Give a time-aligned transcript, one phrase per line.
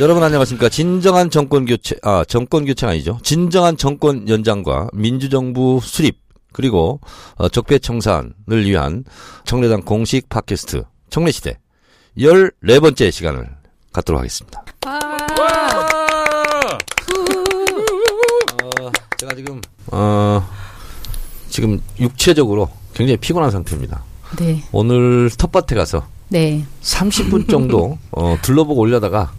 [0.00, 0.70] 여러분 안녕하십니까.
[0.70, 3.18] 진정한 정권 교체, 아, 정권 교체 아니죠.
[3.22, 6.16] 진정한 정권 연장과 민주정부 수립,
[6.54, 7.00] 그리고
[7.34, 9.04] 어, 적폐청산을 위한
[9.44, 11.58] 청래당 공식 팟캐스트 청래시대
[12.16, 13.50] 14번째 시간을
[13.92, 14.64] 갖도록 하겠습니다.
[18.62, 20.48] 어, 제가 지금, 어,
[21.50, 24.02] 지금 육체적으로 굉장히 피곤한 상태입니다.
[24.38, 24.62] 네.
[24.72, 26.64] 오늘 텃밭에 가서 네.
[26.80, 29.34] 30분 정도 어, 둘러보고 올려다가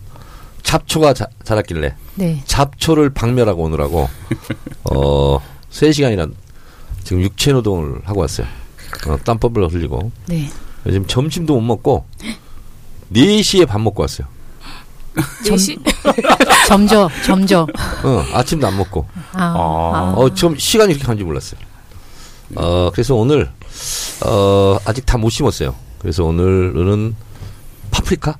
[0.64, 2.42] 잡초가 자, 자랐길래 네.
[2.46, 4.10] 잡초를 박멸하고 오느라고
[4.92, 5.40] 어
[5.72, 6.32] 3시간이나
[7.04, 8.48] 지금 육체 노동을 하고 왔어요.
[9.08, 10.50] 어, 땀법을 흘리고 네.
[10.86, 12.06] 지금 점심도 못 먹고
[13.14, 14.28] 4시에 밥 먹고 왔어요.
[15.46, 15.80] 점, 4시?
[16.68, 17.68] 점저, 점저.
[18.04, 19.06] 어, 아침도 안 먹고.
[19.34, 19.44] 아.
[19.44, 20.14] 아.
[20.16, 21.60] 어, 지금 시간이 이렇게 간지 몰랐어요.
[22.56, 23.50] 어, 그래서 오늘
[24.26, 25.76] 어, 아직 다 못 심었어요.
[26.00, 27.16] 그래서 오늘은
[27.92, 28.38] 파프리카?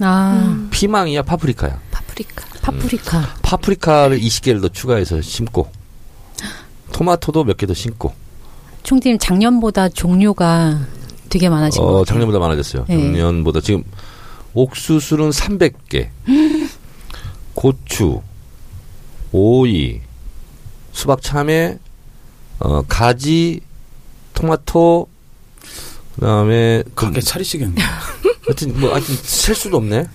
[0.00, 0.68] 아.
[0.70, 1.80] 피망이야, 파프리카야.
[1.90, 2.44] 파프리카.
[2.62, 3.34] 파프리카.
[3.42, 5.70] 파프리카를 20개를 더 추가해서 심고
[6.92, 8.12] 토마토도 몇 개 더 심고
[8.82, 10.80] 총팀 작년보다 종류가
[11.28, 12.04] 되게 많아진 것 어, 같아요.
[12.04, 12.84] 작년보다 많아졌어요.
[12.88, 12.96] 네.
[12.96, 13.82] 작년보다 지금
[14.54, 16.08] 옥수수는 300개,
[17.54, 18.22] 고추,
[19.32, 20.00] 오이,
[20.92, 21.78] 수박 참외,
[22.60, 23.60] 어, 가지,
[24.34, 25.08] 토마토,
[26.16, 27.80] 그다음에 그, 가게 차리시겠네.
[28.46, 30.06] 하여튼 뭐 하여튼 셀 수도 없네.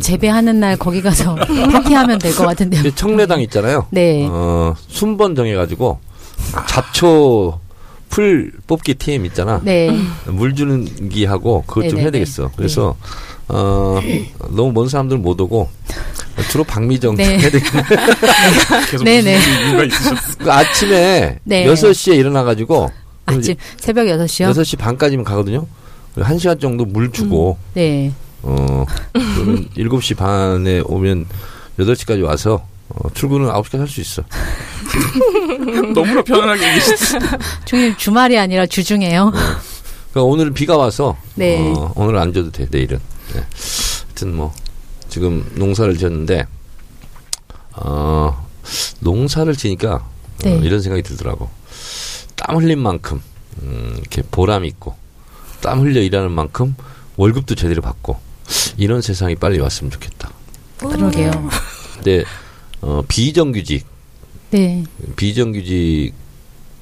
[0.00, 1.34] 재배하는 날 거기 가서
[1.72, 2.94] 파티하면 될 것 같은데요.
[2.94, 3.86] 청래당 있잖아요.
[3.90, 4.26] 네.
[4.30, 5.98] 어, 순번 정해가지고
[6.68, 7.60] 잡초
[8.08, 9.60] 풀 뽑기 팀 있잖아.
[9.64, 9.90] 네.
[10.26, 12.02] 물 주는 기하고 그것 좀 네네네.
[12.02, 12.50] 해야 되겠어.
[12.56, 12.96] 그래서
[13.48, 14.00] 어
[14.50, 15.68] 너무 먼 사람들 못 오고
[16.50, 17.38] 주로 박미정 네.
[17.38, 17.82] 해야 되겠네.
[18.90, 19.36] 계속 네네.
[19.36, 20.34] 무슨 이유가 있으셨어요.
[20.38, 21.66] 그 아침에 네.
[21.66, 22.90] 6시에 일어나가지고
[23.38, 24.50] 아침 새벽 6시요?
[24.52, 25.66] 6시 반까지면 가거든요.
[26.14, 28.12] 그리고 1시간 정도 물 주고 네.
[28.42, 31.26] 어 그러면 7시 반에 오면
[31.78, 34.22] 8시까지 와서 어, 출근은 9시까지 할 수 있어.
[35.94, 37.20] 너무나 편안하게 얘기했어요.
[37.64, 39.30] 총님 주말이 아니라 주중에요.
[39.32, 41.72] 그러니까 오늘은 비가 와서 네.
[41.74, 42.98] 어, 오늘 안 줘도 돼 내일은.
[43.34, 43.42] 네.
[44.06, 44.52] 하여튼 뭐
[45.08, 46.44] 지금 농사를 지었는데
[47.76, 48.46] 어,
[49.00, 50.08] 농사를 지니까 어,
[50.40, 50.60] 네.
[50.62, 51.48] 이런 생각이 들더라고.
[52.44, 53.20] 땀 흘린 만큼
[53.62, 54.94] 음, 이렇게 보람 있고
[55.60, 56.74] 땀 흘려 일하는 만큼
[57.16, 58.18] 월급도 제대로 받고
[58.76, 60.30] 이런 세상이 빨리 왔으면 좋겠다.
[60.78, 61.30] 그러게요.
[61.94, 62.24] 근데
[62.80, 63.86] 어, 비정규직
[64.50, 64.84] 네.
[65.14, 66.14] 비정규직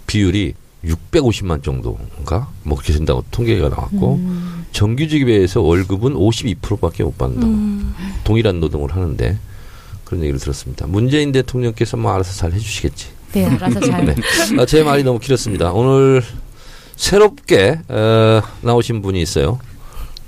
[0.06, 0.54] 비율이
[0.84, 4.64] 650만 정도인가 뭐 그렇게 된다고 통계가 나왔고 음.
[4.72, 7.94] 정규직에 비해서 월급은 52%밖에 못 받는다고 음.
[8.24, 9.38] 동일한 노동을 하는데
[10.06, 10.86] 그런 얘기를 들었습니다.
[10.86, 13.19] 문재인 대통령께서 뭐 알아서 잘 해주시겠지.
[13.32, 14.04] 네, 알아서 잘.
[14.06, 14.14] 네.
[14.58, 15.72] 아, 제 말이 너무 길었습니다.
[15.72, 16.22] 오늘
[16.96, 19.58] 새롭게 어, 나오신 분이 있어요.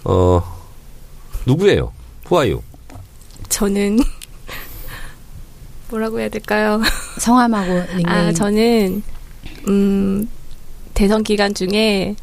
[0.05, 0.43] 어
[1.47, 1.93] 누구예요?
[2.27, 2.63] 후아유.
[3.49, 3.99] 저는
[5.91, 6.81] 뭐라고 해야 될까요?
[7.21, 8.09] 성함하고 닉네임.
[8.09, 9.03] 아, 저는
[9.69, 10.29] 음,
[10.95, 12.17] 대선 기간 중에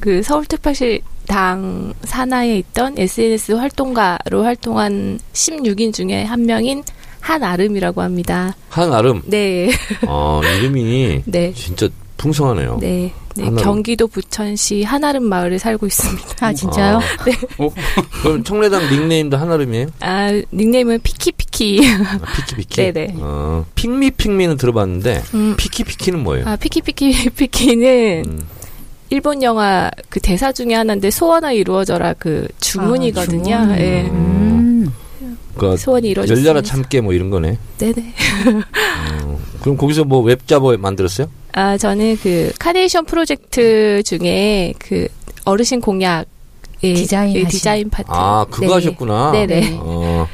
[0.00, 6.84] 그 서울특별시 당 산하에 있던 SNS 활동가로 활동한 16인 중에 한 명인
[7.26, 8.54] 한아름이라고 합니다.
[8.68, 9.22] 한아름.
[9.26, 9.68] 네,
[10.06, 12.78] 어, 이름이 네, 진짜 풍성하네요.
[12.80, 13.50] 네, 네.
[13.60, 16.46] 경기도 부천시 한아름 마을에 살고 있습니다.
[16.46, 17.00] 아, 진짜요?
[17.58, 17.68] 어,
[18.22, 19.88] 그럼 청래당 닉네임도 한아름이에요?
[20.00, 21.80] 아, 닉네임은 피키피키.
[21.98, 22.92] 아, 피키피키.
[22.92, 23.14] 네네.
[23.18, 26.46] 어, pick me pick me는 들어봤는데 음, 피키피키는 뭐예요?
[26.46, 28.46] 아, 피키피키 피키는 음.
[29.10, 33.54] 일본 영화 그 대사 중에 하나인데 소원아 이루어져라 그 주문이거든요.
[33.54, 33.78] 아, 주문.
[33.78, 34.02] 예.
[34.10, 34.55] 음.
[35.54, 36.48] 그러니까 소원이 이루어졌습니다.
[36.48, 37.58] 열려라 참깨 뭐 이런 거네.
[37.78, 38.14] 네네.
[39.24, 41.28] 어, 그럼 거기서 뭐 웹자보 만들었어요?
[41.52, 45.08] 아 저는 그 카네이션 프로젝트 중에 그
[45.44, 46.26] 어르신 공약
[46.82, 47.44] 예, 디자인 예.
[47.46, 48.08] 디자인 파트.
[48.10, 48.72] 아, 그거 네.
[48.74, 49.32] 하셨구나.
[49.32, 49.78] 네네.
[49.80, 50.28] 어,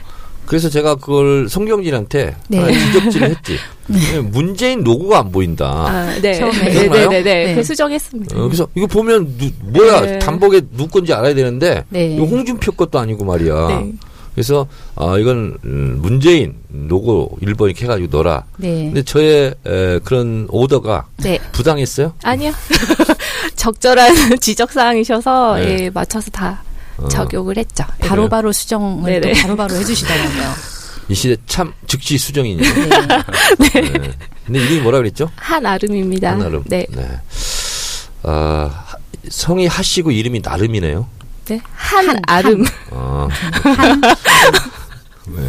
[0.46, 2.58] 그래서 제가 그걸 송경진한테 네.
[2.58, 3.56] 하나 지적질을 했지.
[3.88, 5.67] 왜 문재인 로고가 안 보인다.
[5.67, 6.35] 아, 네.
[6.35, 6.58] 처음에.
[6.58, 7.08] 네, 그런가요?
[7.08, 7.44] 네, 네, 네.
[7.46, 7.55] 네.
[7.55, 8.37] 그 수정했습니다.
[8.37, 10.19] 어, 그래서 이거 보면 누, 뭐야 네.
[10.19, 12.14] 단복에 누구 건지 알아야 되는데 네.
[12.14, 13.82] 이거 홍준표 것도 아니고 말이야.
[14.32, 14.34] 네.
[14.34, 18.44] 그래서 아 이건 음, 문재인 로고 1번 이렇게 해가지고 넣어라.
[18.56, 18.84] 네.
[18.87, 21.38] 근데 저의 에, 그런 오더가 네.
[21.52, 22.14] 부당했어요?
[22.23, 22.52] 아니요.
[23.56, 25.84] 적절한 지적 사항이셔서 네.
[25.84, 26.62] 예, 맞춰서 다
[26.96, 27.84] 어, 적용을 했죠.
[28.02, 28.08] 예.
[28.08, 29.43] 바로 바로 수정을 또 네네.
[29.43, 30.52] 바로바로 해주시더라고요.
[31.08, 32.62] 이 시대 참 즉시 수정이냐.
[32.62, 33.81] 네.
[33.81, 34.11] 네.
[34.46, 35.31] 근데 이름이 뭐라 그랬죠?
[35.37, 36.32] 한아름입니다.
[36.32, 36.64] 한아름.
[36.67, 36.87] 네.
[38.23, 38.96] 아, 하-
[39.28, 41.06] 성이 하시고 이름이 나름이네요.
[41.47, 41.61] 네.
[41.75, 42.65] 한아름.
[42.93, 43.29] 아.
[45.29, 45.49] 네.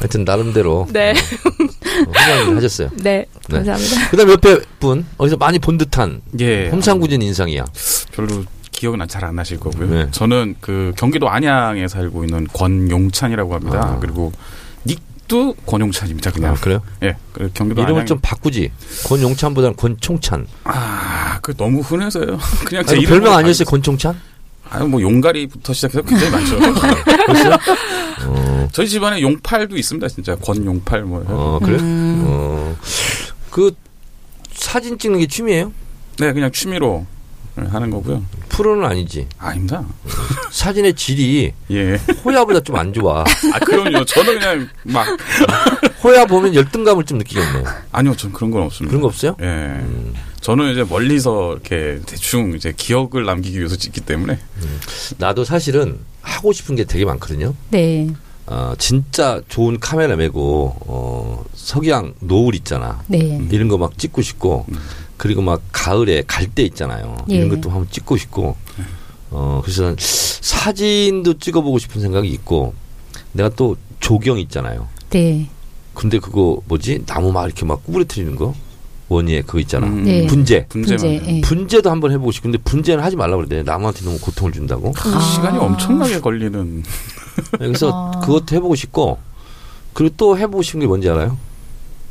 [0.00, 1.10] 하여튼 나름대로 네.
[1.10, 2.88] 어, 훌륭하게 하셨어요.
[3.02, 3.26] 네.
[3.50, 4.10] 감사합니다.
[4.10, 6.68] 그다음 옆에 분 어디서 많이 본 듯한 예.
[6.70, 7.64] 험상궂은 인상이야.
[8.12, 9.88] 별로 기억은 잘 안 나실 거고요.
[9.90, 10.08] 네.
[10.10, 13.94] 저는 그 경기도 안양에 살고 있는 권용찬이라고 합니다.
[13.96, 13.98] 아.
[14.00, 14.32] 그리고
[14.86, 16.30] 닉도 권용찬입니다.
[16.30, 16.52] 그냥.
[16.52, 16.80] 아, 그래요?
[17.02, 17.16] 예.
[17.34, 18.06] 그 경기도 이름을 안양.
[18.06, 18.72] 좀 바꾸지.
[19.06, 20.46] 권용찬보다는 권총찬.
[20.64, 22.38] 아, 그 너무 흔해서요.
[22.64, 24.18] 그냥 제 아니, 별명 아니었어요, 권총찬?
[24.70, 26.58] 아니 뭐 용가리부터 시작해서 굉장히 많죠.
[27.26, 27.56] 그랬어요?
[28.26, 31.24] 어, 저희 집안에 용팔도 있습니다, 진짜 권용팔 뭐.
[31.26, 31.78] 어, 그래요?
[31.80, 32.22] 음.
[32.26, 32.76] 어,
[33.50, 33.74] 그,
[34.52, 35.72] 사진 찍는 게 취미예요?
[36.18, 37.04] 네, 그냥 취미로
[37.56, 38.22] 하는 거고요.
[38.48, 39.26] 프로는 아니지.
[39.38, 39.84] 아닙니다.
[40.50, 41.98] 사진의 질이 예.
[42.24, 43.22] 호야보다 좀 안 좋아.
[43.22, 44.04] 아 그럼요.
[44.04, 45.06] 저는 그냥 막
[46.04, 47.64] 호야 보면 열등감을 좀 느끼겠네.
[47.92, 48.90] 아니요, 전 그런 건 없습니다.
[48.90, 49.36] 그런 거 없어요?
[49.40, 49.44] 예.
[49.46, 50.14] 음.
[50.40, 54.38] 저는 이제 멀리서 이렇게 대충 이제 기억을 남기기 위해서 찍기 때문에
[55.18, 57.54] 나도 사실은 하고 싶은 게 되게 많거든요.
[57.70, 58.08] 네.
[58.46, 63.00] 어, 진짜 좋은 카메라 메고, 어, 석양 노을 있잖아.
[63.06, 63.40] 네.
[63.50, 64.66] 이런 거 막 찍고 싶고,
[65.16, 67.16] 그리고 막 가을에 갈대 있잖아요.
[67.28, 67.48] 이런 예.
[67.48, 68.56] 것도 한번 찍고 싶고,
[69.30, 72.74] 어, 그래서 난 사진도 찍어보고 싶은 생각이 있고,
[73.32, 74.88] 내가 또 조경 있잖아요.
[75.10, 75.48] 네.
[75.94, 77.04] 근데 그거 뭐지?
[77.06, 78.54] 나무 막 이렇게 막 구부러뜨리는 거?
[79.10, 79.88] 원예 그거 있잖아.
[79.88, 80.24] 음, 네.
[80.28, 80.66] 분재.
[80.68, 80.96] 분재.
[80.96, 81.26] 분재만.
[81.26, 81.40] 예.
[81.40, 83.64] 분재도 한번 해보고 싶은데 분재는 하지 말라고 그러대.
[83.64, 84.92] 나무한테 너무 고통을 준다고.
[84.92, 85.20] 그 아.
[85.20, 86.84] 시간이 엄청나게 걸리는
[87.58, 88.20] 그래서 아.
[88.20, 89.18] 그것도 해보고 싶고,
[89.94, 91.36] 그리고 또 해보고 싶은 게 뭔지 알아요?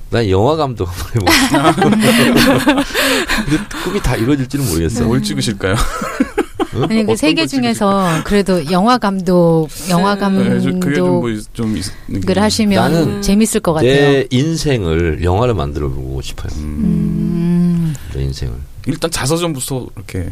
[0.09, 2.83] 난 영화 감독 한번 해보고 싶어.
[3.45, 5.05] 근데 꿈이 다 이루어질지는 모르겠어.
[5.05, 5.75] 뭘 찍으실까요?
[6.75, 6.83] 응?
[6.83, 11.41] 아니 그 어떤 세개걸 중에서 그래도 영화 감독, 영화 네, 저- 그게 좀, 뭐, 감독을
[11.53, 12.21] 좀 있- 느낌.
[12.43, 13.91] 하시면 나는 재밌을 것 같아요.
[13.91, 16.51] 내 인생을 영화로 만들어 보고 싶어요.
[16.57, 17.95] 음, 음.
[18.13, 18.53] 내 인생을.
[18.87, 20.31] 일단 자서전부터 이렇게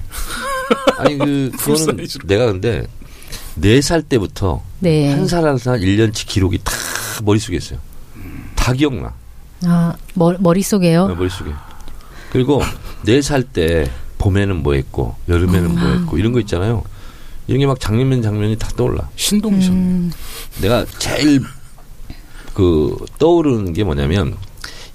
[0.99, 2.07] 아니 그풀 그거는.
[2.25, 2.85] 내가 근데
[3.55, 5.11] 네 살 때부터 네.
[5.13, 6.71] 한살한살 1년치 기록이 다
[7.23, 7.79] 머릿속에 있어요.
[8.55, 9.13] 다 기억나.
[9.65, 11.07] 아, 머, 머릿속에요?
[11.07, 11.51] 네, 머릿속에.
[12.31, 12.61] 그리고
[13.03, 13.89] 네 살 때
[14.27, 16.83] 봄에는 뭐 했고 여름에는 뭐 했고 이런 거 있잖아요.
[17.47, 19.09] 이런 게 막 장면 장면이 다 떠올라.
[19.15, 19.77] 신동이셨네.
[19.79, 20.11] 음.
[20.61, 21.41] 내가 제일
[22.53, 24.35] 그 떠오르는 게 뭐냐면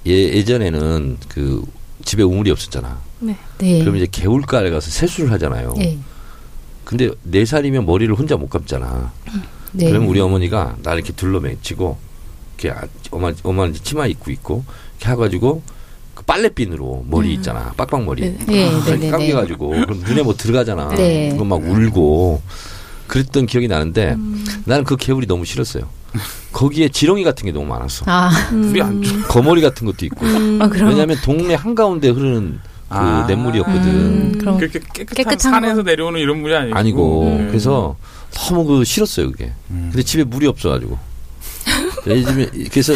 [0.07, 1.63] 예, 예전에는 그
[2.05, 3.01] 집에 우물이 없었잖아.
[3.21, 3.37] 네.
[3.59, 3.79] 네.
[3.81, 5.75] 그럼 이제 개울가에 가서 세수를 하잖아요.
[5.79, 5.99] 네.
[6.85, 9.13] 근데 네 살이면 머리를 혼자 못 감잖아.
[9.73, 9.89] 네.
[9.89, 11.97] 그럼 우리 어머니가 나 이렇게 둘러매치고
[12.59, 14.65] 이렇게 아- 엄마 엄마 이제 치마 입고 있고
[14.99, 15.63] 이렇게 해가지고
[16.23, 18.37] 그 빨래핀으로 머리 있잖아 빡빡 머리 네.
[18.47, 20.89] 네, 아, 네, 네, 감겨가지고 그럼 눈에 뭐 들어가잖아.
[20.95, 21.31] 네.
[21.31, 22.41] 그거 막 울고
[23.09, 24.17] 그랬던 기억이 나는데
[24.65, 25.89] 나는 그 개울이 너무 싫었어요.
[26.53, 28.05] 거기에 지렁이 같은 게 너무 많았어.
[28.07, 29.29] 아, 물이 안 좋.
[29.29, 30.25] 거머리 같은 것도 있고.
[30.61, 33.27] 아 그럼 왜냐하면 동네 한 가운데 흐르는 그 아.
[33.29, 33.85] net물이었거든.
[33.89, 35.83] 음, 그럼 그렇게 깨끗한, 깨끗한 산에서 거.
[35.83, 36.77] 내려오는 이런 물이 아니고.
[36.79, 37.47] 아니고 네.
[37.49, 37.97] 그래서
[38.49, 39.53] 너무 그 싫었어요 그게.
[39.71, 39.89] 음.
[39.91, 40.99] 근데 집에 물이 없어가지고.
[42.07, 42.93] 요즘에 그래서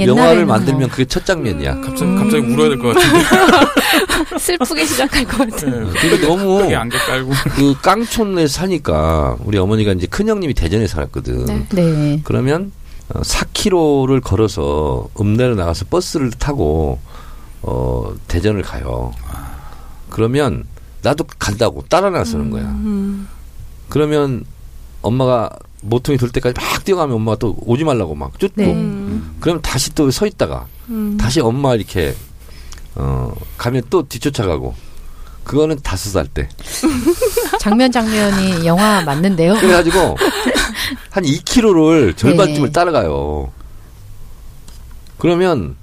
[0.00, 0.88] 영화를 만들면 뭐.
[0.88, 1.80] 그게 첫 장면이야.
[1.80, 4.38] 갑자기, 갑자기 울어야 될 것 같은데.
[4.38, 5.86] 슬프게 시작할 것 같아요.
[5.92, 6.00] 네.
[6.00, 7.30] 근데 너무 안개 깔고.
[7.54, 11.44] 그 깡촌에 사니까 우리 어머니가 이제 큰 형님이 대전에 살았거든.
[11.46, 11.66] 네.
[11.70, 12.20] 네.
[12.24, 12.72] 그러면
[13.08, 16.98] 어, 4km를 걸어서 읍내로 나가서 버스를 타고
[17.62, 19.12] 어 대전을 가요.
[20.10, 20.64] 그러면
[21.02, 22.62] 나도 간다고 따라 나서는 거야.
[22.64, 23.28] 음.
[23.88, 24.44] 그러면
[25.02, 25.50] 엄마가
[25.82, 28.72] 모퉁이 돌 때까지 막 뛰어가면 엄마가 또 오지 말라고 막 쫓고 네.
[29.14, 29.36] 음.
[29.40, 31.16] 그러면 다시 또 서 있다가 음.
[31.18, 32.14] 다시 엄마 이렇게
[32.94, 34.74] 어 가면 또 뒤쫓아가고
[35.44, 36.48] 그거는 다섯 살 때.
[37.60, 39.54] 장면 장면이 영화 맞는데요.
[39.54, 40.16] 그래가지고
[41.10, 42.72] 한 2km를 절반쯤을 네.
[42.72, 43.50] 따라가요.
[45.18, 45.76] 그러면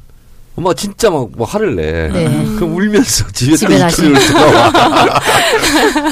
[0.55, 2.09] 엄마가 진짜 막, 뭐 화를 내.
[2.09, 2.25] 네.
[2.55, 4.01] 그럼 울면서 집에 또 집에 다시.
[4.03, 4.71] 2km를 들어와.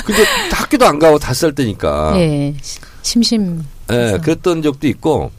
[0.05, 2.11] 근데 학교도 안 가고 다섯 살 때니까.
[2.13, 2.55] 네.
[2.61, 3.63] 시- 심심.
[3.91, 5.31] 예, 그랬던 적도 있고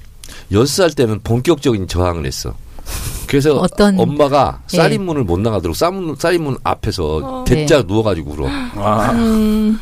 [0.52, 2.54] 여섯 살 때는 본격적인 저항을 했어.
[3.26, 4.76] 그래서 어떤- 엄마가 예.
[4.76, 7.44] 쌀인문을 못 나가도록 쌀문, 쌀인문 앞에서 어.
[7.44, 8.48] 대짜 누워가지고 울어.
[8.48, 9.78] 아, 음.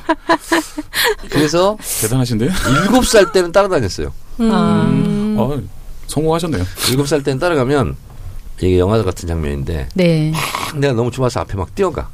[1.31, 2.51] 그래서 대단하신데요?
[2.83, 4.13] 일곱 살 때는 따라다녔어요.
[4.41, 5.37] 음.
[5.39, 5.59] 어,
[6.07, 6.63] 성공하셨네요.
[6.91, 7.97] 일곱 살 때는 따라가면
[8.61, 10.33] 이게 영화 같은 장면인데 네.
[10.75, 12.11] 내가 너무 좋아서 앞에 막 뛰어가.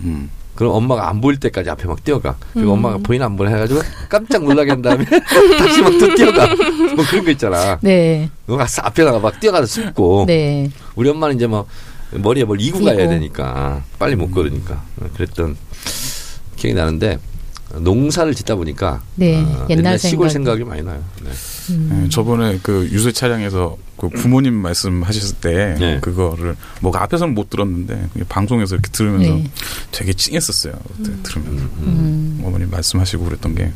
[0.00, 0.30] 음.
[0.54, 2.36] 그럼 엄마가 안 보일 때까지 앞에 막 뛰어가.
[2.52, 2.78] 그리고 음.
[2.78, 5.04] 엄마가 보이나 안 보이나 해가지고 깜짝 놀라게 한 다음에
[5.58, 6.46] 다시 막 또 뛰어가.
[6.94, 7.78] 뭐 그런 거 있잖아.
[7.80, 8.28] 네.
[8.46, 10.24] 너가 앞에 나가 막 뛰어가서 숨고.
[10.26, 10.70] 네.
[10.94, 11.66] 우리 엄마는 이제 뭐
[12.10, 12.86] 머리에 뭘 이고 이고.
[12.86, 14.82] 가야 되니까 빨리 못 걸으니까
[15.14, 15.56] 그랬던
[16.56, 17.18] 기억이 나는데
[17.80, 19.42] 농사를 짓다 보니까 네.
[19.42, 20.52] 어, 옛날 시골 생각.
[20.52, 21.02] 생각이 많이 나요.
[21.22, 21.30] 네.
[21.70, 22.00] 음.
[22.02, 26.00] 네, 저번에 그 유세 차량에서 그 부모님 말씀하셨을 때 네.
[26.00, 29.50] 그거를 뭐 앞에서는 못 들었는데 방송에서 이렇게 들으면서 네.
[29.92, 30.74] 되게 찡했었어요.
[30.96, 32.42] 그때 들으면서 음.
[32.44, 33.70] 어머님 말씀하시고 그랬던 게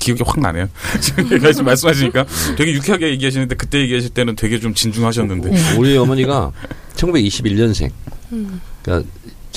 [0.00, 0.68] 기억이 확 나네요.
[1.00, 1.28] 지금
[1.64, 2.26] 말씀하시니까
[2.56, 5.76] 되게 유쾌하게 얘기하시는데 그때 얘기하실 때는 되게 좀 진중하셨는데 네.
[5.76, 6.52] 우리 어머니가
[6.96, 7.90] 1921년생.
[8.32, 8.60] 음.
[8.82, 9.08] 그러니까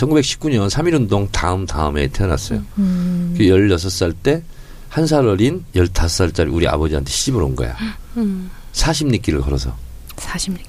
[0.08, 2.62] 1919년 3.1운동 다음 다음에 태어났어요.
[2.78, 3.34] 음.
[3.38, 4.44] 그 16살 때
[4.92, 7.76] 한 살 어린 15살짜리 우리 아버지한테 시집을 온 거야.
[8.18, 8.50] 음.
[8.74, 9.74] 40리 길을 걸어서.
[10.18, 10.60] 40리.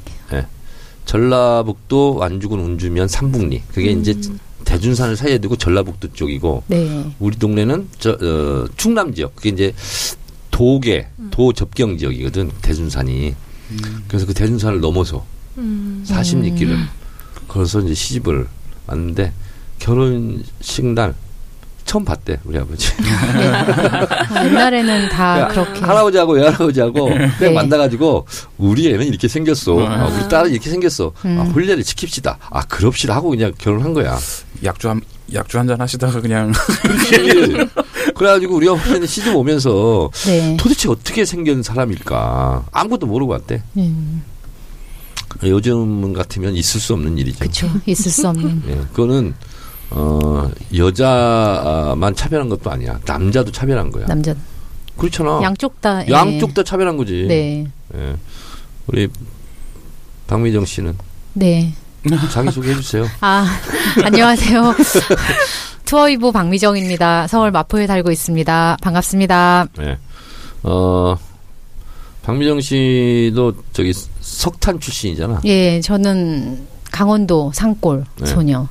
[1.04, 3.62] 전라북도 완주군 운주면 삼북리.
[3.74, 4.14] 그게 이제
[4.64, 7.12] 대준산을 사이에 두고 전라북도 쪽이고 네.
[7.18, 9.34] 우리 동네는 저 어, 충남 지역.
[9.34, 9.74] 그게 이제
[10.52, 12.52] 도계 도 접경 지역이거든.
[12.62, 13.34] 대준산이.
[14.06, 15.26] 그래서 그 대준산을 넘어서
[15.58, 16.04] 음.
[16.06, 16.78] 40리 길을
[17.48, 18.46] 걸어서 이제 시집을
[18.86, 19.32] 왔는데
[19.78, 21.14] 결혼식 날
[21.84, 22.88] 처음 봤대 우리 아버지.
[22.94, 25.80] 어, 옛날에는 다 야, 그렇게.
[25.80, 27.50] 할아버지하고 외할아버지하고 그냥 네.
[27.50, 28.26] 만나가지고
[28.58, 29.84] 우리 애는 이렇게 생겼어.
[29.86, 29.92] 아.
[30.02, 31.12] 아, 우리 딸은 이렇게 생겼어.
[31.24, 31.40] 음.
[31.40, 32.36] 아, 혼례를 지킵시다.
[32.50, 34.16] 아, 그럽시다 하고 그냥 결혼한 거야.
[34.62, 35.00] 약주 한
[35.34, 36.52] 약주 한 잔 하시다가 그냥
[38.14, 40.56] 그래가지고 우리 어머니는 시집 오면서 네.
[40.58, 43.62] 도대체 어떻게 생긴 사람일까 아무것도 모르고 왔대.
[43.76, 44.22] 음,
[45.44, 47.38] 요즘 같으면 있을 수 없는 일이죠.
[47.40, 47.68] 그쵸.
[47.86, 48.62] 있을 수 없는.
[48.68, 49.34] 예, 그거는
[49.90, 52.98] 어 여자만 차별한 것도 아니야.
[53.06, 54.06] 남자도 차별한 거야.
[54.06, 54.34] 남자.
[54.96, 55.40] 그렇잖아.
[55.42, 56.06] 양쪽 다.
[56.06, 56.10] 예.
[56.12, 57.24] 양쪽 다 차별한 거지.
[57.28, 57.66] 네.
[57.94, 58.16] 예.
[58.86, 59.08] 우리
[60.26, 60.96] 박미정 씨는
[61.34, 61.72] 네.
[62.30, 63.06] 자기 소개해 주세요.
[63.20, 63.46] 아,
[64.02, 64.74] 안녕하세요.
[65.84, 67.26] 투어이브 박미정입니다.
[67.28, 68.78] 서울 마포에 살고 있습니다.
[68.80, 69.66] 반갑습니다.
[69.80, 69.98] 예.
[70.62, 71.16] 어
[72.22, 73.92] 박미정 씨도 저기
[74.22, 75.42] 석탄 출신이잖아.
[75.44, 78.26] 예, 저는 강원도 산골 네.
[78.26, 78.62] 소녀.
[78.62, 78.66] 네.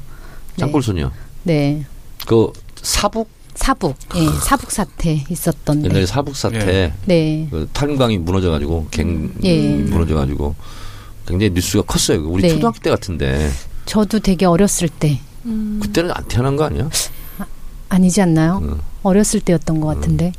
[0.58, 1.12] 짱골 소녀.
[1.44, 1.86] 네.
[2.26, 3.96] 그 사북 사북.
[4.16, 5.90] 예, 사북 사태 있었던데.
[5.90, 6.94] 옛날에 사북 사태 예.
[7.06, 7.48] 네.
[7.52, 9.76] 그 탄광이 무너져가지고 갱 예.
[9.76, 10.56] 무너져가지고
[11.28, 12.28] 굉장히 뉴스가 컸어요.
[12.28, 12.50] 우리 네.
[12.50, 13.52] 초등학교 때 같은데
[13.86, 15.80] 저도 되게 어렸을 때 음.
[15.82, 16.90] 그때는 안 태어난 거 아니야?
[17.90, 18.60] 아니지 않나요?
[18.64, 18.80] 응.
[19.04, 20.32] 어렸을 때였던 것 같은데.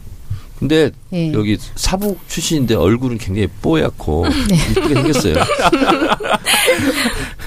[0.63, 1.33] 근데 예.
[1.33, 4.55] 여기 사북 출신인데 얼굴은 굉장히 뽀얗고 네.
[4.71, 5.35] 이쁘게 생겼어요.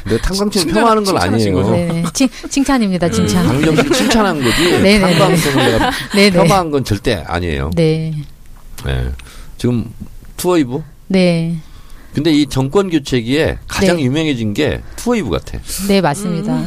[0.05, 1.71] 내가 탄광촌 칭찬- 폄하하는 건 아니에요.
[1.71, 2.03] 네.
[2.13, 3.47] 칭, 칭찬입니다, 칭찬.
[3.47, 4.69] 강정 씨를 칭찬한 거지.
[4.99, 6.31] 탄광촌을 내가 네네.
[6.31, 7.71] 폄하한 건 절대 아니에요.
[7.73, 8.13] 네.
[8.85, 9.09] 네.
[9.57, 9.85] 지금
[10.35, 10.83] 투어 이브?
[11.07, 11.55] 네.
[12.15, 14.03] 근데 이 정권 교체기에 가장 네.
[14.03, 15.59] 유명해진 게 투어이브 같아.
[15.89, 16.63] 네, 맞습니다.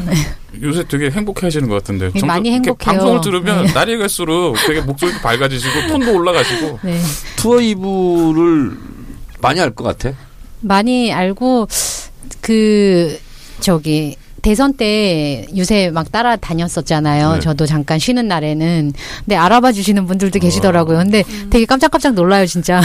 [0.60, 2.10] 요새 되게 행복해 하시는 것 같은데.
[2.12, 2.74] 네, 많이 행복해요.
[2.76, 3.72] 방송을 들으면 네.
[3.72, 6.80] 날이 갈수록 되게 목소리도 밝아지시고 톤도 올라가시고.
[6.82, 7.00] 네.
[7.36, 8.72] 투어이브를
[9.40, 10.12] 많이 알 것 같아.
[10.60, 11.66] 많이 알고
[12.42, 13.18] 그
[13.60, 17.34] 저기 대선 때 유세 막 따라다녔었잖아요.
[17.34, 17.40] 네.
[17.40, 18.92] 저도 잠깐 쉬는 날에는.
[19.24, 20.98] 근데 알아봐 주시는 분들도 계시더라고요.
[20.98, 22.80] 근데 되게 깜짝깜짝 놀라요, 진짜.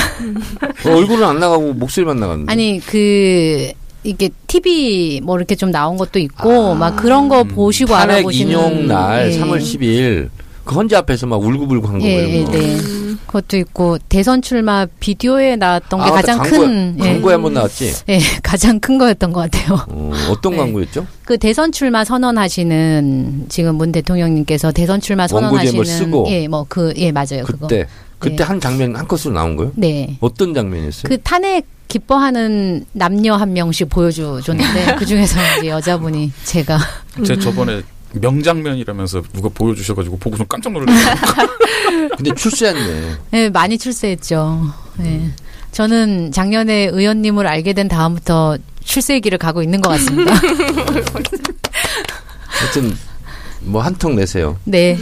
[0.85, 2.51] 어, 얼굴은 안 나가고 목소리만 나갔는데.
[2.51, 3.71] 아니, 그
[4.03, 8.87] 이게 TV 뭐 이렇게 좀 나온 것도 있고 막 그런 거 보시고 탄핵 알아보시는 인용
[8.87, 9.39] 날 예.
[9.39, 10.29] 3월 10일
[10.65, 12.05] 그 헌재 앞에서 막 울고불고 한 거.
[12.05, 12.51] 예, 예, 이런 거.
[12.51, 13.02] 네.
[13.33, 16.49] 그것도 있고 대선 출마 비디오에 나왔던 게 아, 가장 맞다.
[16.51, 17.13] 큰 광고에, 예.
[17.13, 17.93] 광고에 한번 나왔지.
[18.09, 19.79] 예, 가장 큰 거였던 것 같아요.
[19.89, 20.57] 어, 어떤 네.
[20.59, 21.07] 광고였죠?
[21.25, 26.25] 그 대선 출마 선언하시는 지금 문 대통령님께서 대선 출마 원고지에 선언하시는.
[26.27, 27.43] 예, 뭐 그 예, 맞아요.
[27.45, 27.67] 그거.
[27.67, 27.87] 그때
[28.19, 28.43] 그때 네.
[28.43, 29.71] 한 장면 한 컷으로 나온 거요?
[29.75, 30.15] 네.
[30.21, 31.09] 어떤 장면이었어요?
[31.09, 36.79] 그 탄핵 기뻐하는 남녀 한 명씩 보여주줬는데 그 중에서 이제 여자분이 제가
[37.25, 37.81] 제가 저번에
[38.13, 41.15] 명장면이라면서 누가 보여주셔가지고 보고서 깜짝 놀랐어요.
[42.17, 43.15] 근데 출세했네.
[43.33, 44.73] 예, 많이 출세했죠.
[45.01, 45.29] 예.
[45.71, 50.33] 저는 작년에 의원님을 알게 된 다음부터 출세의 길을 가고 있는 것 같습니다.
[52.47, 52.95] 하여튼
[53.61, 54.57] 뭐 한 통 내세요.
[54.65, 54.97] 네.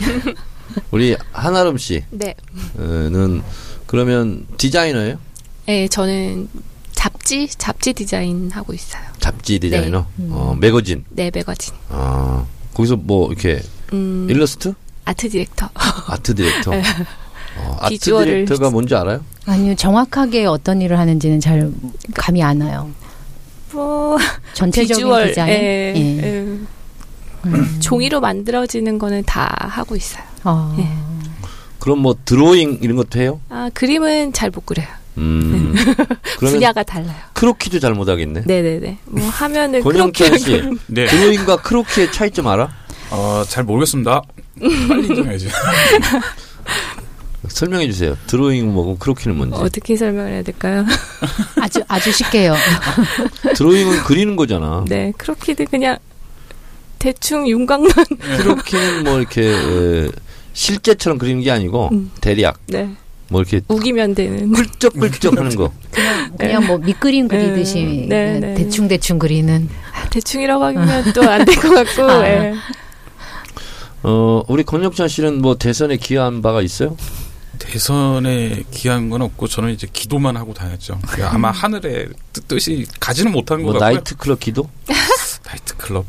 [0.91, 1.77] 우리 한아름
[2.11, 2.35] 네.
[2.77, 3.41] 씨는
[3.87, 5.17] 그러면 디자이너예요?
[5.65, 6.47] 네, 저는
[6.93, 9.01] 잡지 잡지 디자인 하고 있어요.
[9.19, 10.27] 잡지 디자이너, 네.
[10.29, 11.03] 어, 매거진.
[11.09, 11.73] 네, 매거진.
[11.89, 13.61] 아 거기서 뭐 이렇게
[13.93, 14.73] 음, 일러스트,
[15.05, 15.69] 아트 디렉터.
[16.07, 16.71] 아트 디렉터.
[16.71, 19.23] 어, 아트 비주얼을- 디렉터가 뭔지 알아요?
[19.45, 21.71] 아니요, 정확하게 어떤 일을 하는지는 잘
[22.15, 22.89] 감이 안 와요.
[23.73, 24.17] 뭐
[24.53, 25.49] 전체적인 비주얼, 디자인.
[25.53, 26.17] 예, 예.
[26.23, 26.57] 예.
[27.45, 27.77] 음.
[27.79, 30.23] 종이로 만들어지는 거는 다 하고 있어요.
[30.43, 30.75] 어.
[30.79, 30.87] 예.
[31.79, 33.41] 그럼 뭐 드로잉 이런 것도 해요?
[33.49, 34.87] 아 그림은 잘 못 그려요.
[35.17, 35.73] 음.
[36.37, 37.15] 그러면 분야가 달라요.
[37.33, 38.43] 크로키도 잘 못하겠네.
[38.45, 38.97] 네네네.
[39.05, 41.05] 뭐 하면은 권영철 씨, 네.
[41.05, 42.69] 드로잉과 크로키의 차이점 알아?
[43.11, 44.21] 어, 잘 모르겠습니다.
[44.87, 45.49] 빨리 인정해야지.
[47.47, 48.15] 설명해 주세요.
[48.27, 49.57] 드로잉은 뭐고 크로키는 뭔지.
[49.57, 50.85] 어떻게 설명을 해야 될까요?
[51.59, 52.55] 아주 아주 쉽게요.
[53.55, 54.85] 드로잉은 그리는 거잖아.
[54.87, 55.97] 네, 크로키도 그냥
[56.99, 57.91] 대충 윤곽만.
[58.37, 60.09] 크로키는 뭐 이렇게 에,
[60.53, 62.11] 실제처럼 그리는 게 아니고 음.
[62.21, 62.91] 대략 네,
[63.31, 64.51] 뭐 이렇게 우기면 되는.
[64.51, 65.71] 꿀쩍꿀쩍 하는 거.
[66.37, 68.53] 그냥 뭐 밑그림 그리듯이 네, 네.
[68.55, 69.69] 대충 대충 그리는.
[70.11, 72.03] 대충이라고 하면 또 안 될 것 같고.
[72.11, 72.27] 아.
[72.27, 72.53] 예.
[74.03, 76.97] 어, 우리 권혁찬 씨는 뭐 대선에 기여한 바가 있어요?
[77.59, 80.99] 대선에 기여한 건 없고 저는 이제 기도만 하고 다녔죠.
[81.07, 83.89] 그러니까 아마 하늘에 뜻- 뜻이 가지는 못한 것뭐 같고요.
[83.93, 84.67] 나이트 클럽 기도?
[85.47, 86.05] 나이트 클럽.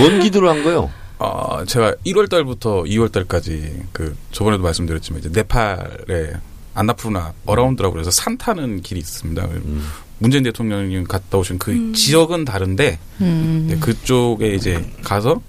[0.00, 0.90] 뭔 기도를 한 거요?
[1.18, 6.32] 어, 제가 1월 달부터 2월 달까지 그 저번에도 말씀드렸지만 이제 네팔에
[6.74, 9.44] 안나푸르나 around라고 그래서 산 타는 길이 있습니다.
[9.44, 9.84] 음.
[10.18, 11.92] 문재인 대통령이 갔다 오신 그 음.
[11.92, 13.66] 지역은 다른데 음.
[13.68, 15.40] 네, 그쪽에 이제 가서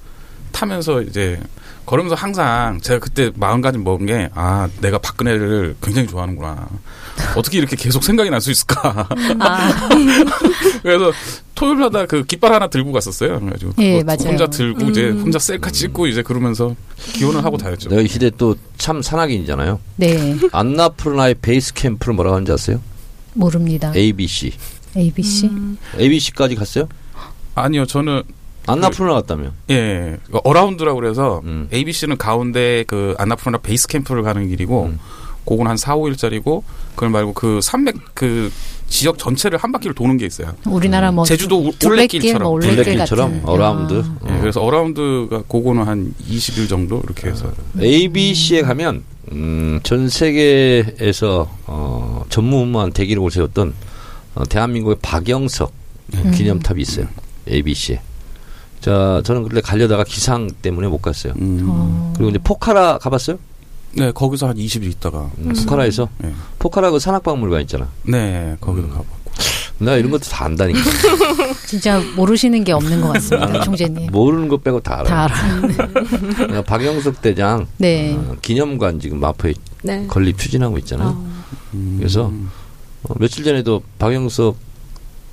[0.51, 1.39] 타면서 이제
[1.89, 6.67] 걸으면서 항상 제가 그때 마음가짐 먹은 게 아 내가 박근혜를 굉장히 좋아하는구나
[7.36, 9.08] 어떻게 이렇게 계속 생각이 날 수 있을까
[9.39, 9.89] 아,
[10.84, 11.12] 그래서
[11.55, 14.01] 토요일마다 그 깃발 하나 들고 갔었어요 그래가지고 예.
[14.01, 15.22] 혼자 들고 이제 음.
[15.22, 16.75] 혼자 셀카 찍고 이제 그러면서
[17.13, 19.77] 기원을 하고 다녔죠 내가 이 시대 또 참 산악인이잖아요.
[19.98, 20.38] 네.
[20.53, 22.79] 안나푸르나의 베이스 캠프를 뭐라고 하는지 아세요?
[23.34, 23.91] 모릅니다.
[23.93, 24.53] ABC.
[24.96, 25.48] ABC.
[25.48, 25.77] 음.
[26.00, 26.88] ABC까지 갔어요?
[27.55, 28.24] 아니요 저는
[28.71, 29.51] 안나푸르나 갔다며.
[29.69, 31.67] 예 그 around라고 그래서 음.
[31.73, 34.99] ABC는 가운데 그 안나푸르나 베이스 캠프를 가는 길이고 음.
[35.45, 38.51] 그건 한 4, 5일짜리고 그걸 말고 그 산맥 그
[38.88, 40.53] 지역 전체를 한 바퀴를 도는 게 있어요.
[40.65, 42.43] 우리나라 뭐 제주도 올레길처럼.
[42.43, 44.03] 뭐 올레길 둘레길처럼 같은 around.
[44.23, 44.35] 아.
[44.35, 52.25] 예, 그래서 around가 그거는 한 20일 정도 이렇게 해서 ABC에 가면 음, 전 세계에서 어,
[52.29, 53.73] 전무후무한 대기록을 세웠던
[54.35, 55.71] 어, 대한민국의 박영석
[56.15, 56.31] 음.
[56.31, 57.07] 기념탑이 있어요.
[57.47, 58.01] ABC에.
[58.81, 61.33] 자, 저는 그때 가려다가 기상 때문에 못 갔어요.
[61.39, 61.65] 음.
[61.69, 62.13] 어.
[62.15, 63.38] 그리고 이제 포카라 가봤어요?
[63.91, 66.31] 네 거기서 한 20일 있다가 음, 포카라에서 네.
[66.59, 67.88] 포카라 그 산악박물관 있잖아.
[68.03, 68.91] 네 거기도 음.
[68.91, 69.19] 가봤고
[69.79, 70.79] 나 이런 것도 다 안다니까.
[71.65, 74.12] 진짜 모르시는 게 없는 것 같습니다, 총재님.
[74.12, 75.62] 모르는 것 빼고 다다 알아요.
[75.62, 75.71] 알아요.
[76.36, 78.13] 그러니까 박영석 대장 네.
[78.13, 80.05] 어, 기념관 지금 마포에 네.
[80.07, 81.07] 건립 추진하고 있잖아요.
[81.09, 81.43] 아,
[81.74, 81.95] 음.
[81.98, 82.31] 그래서
[83.03, 84.57] 어, 며칠 전에도 박영석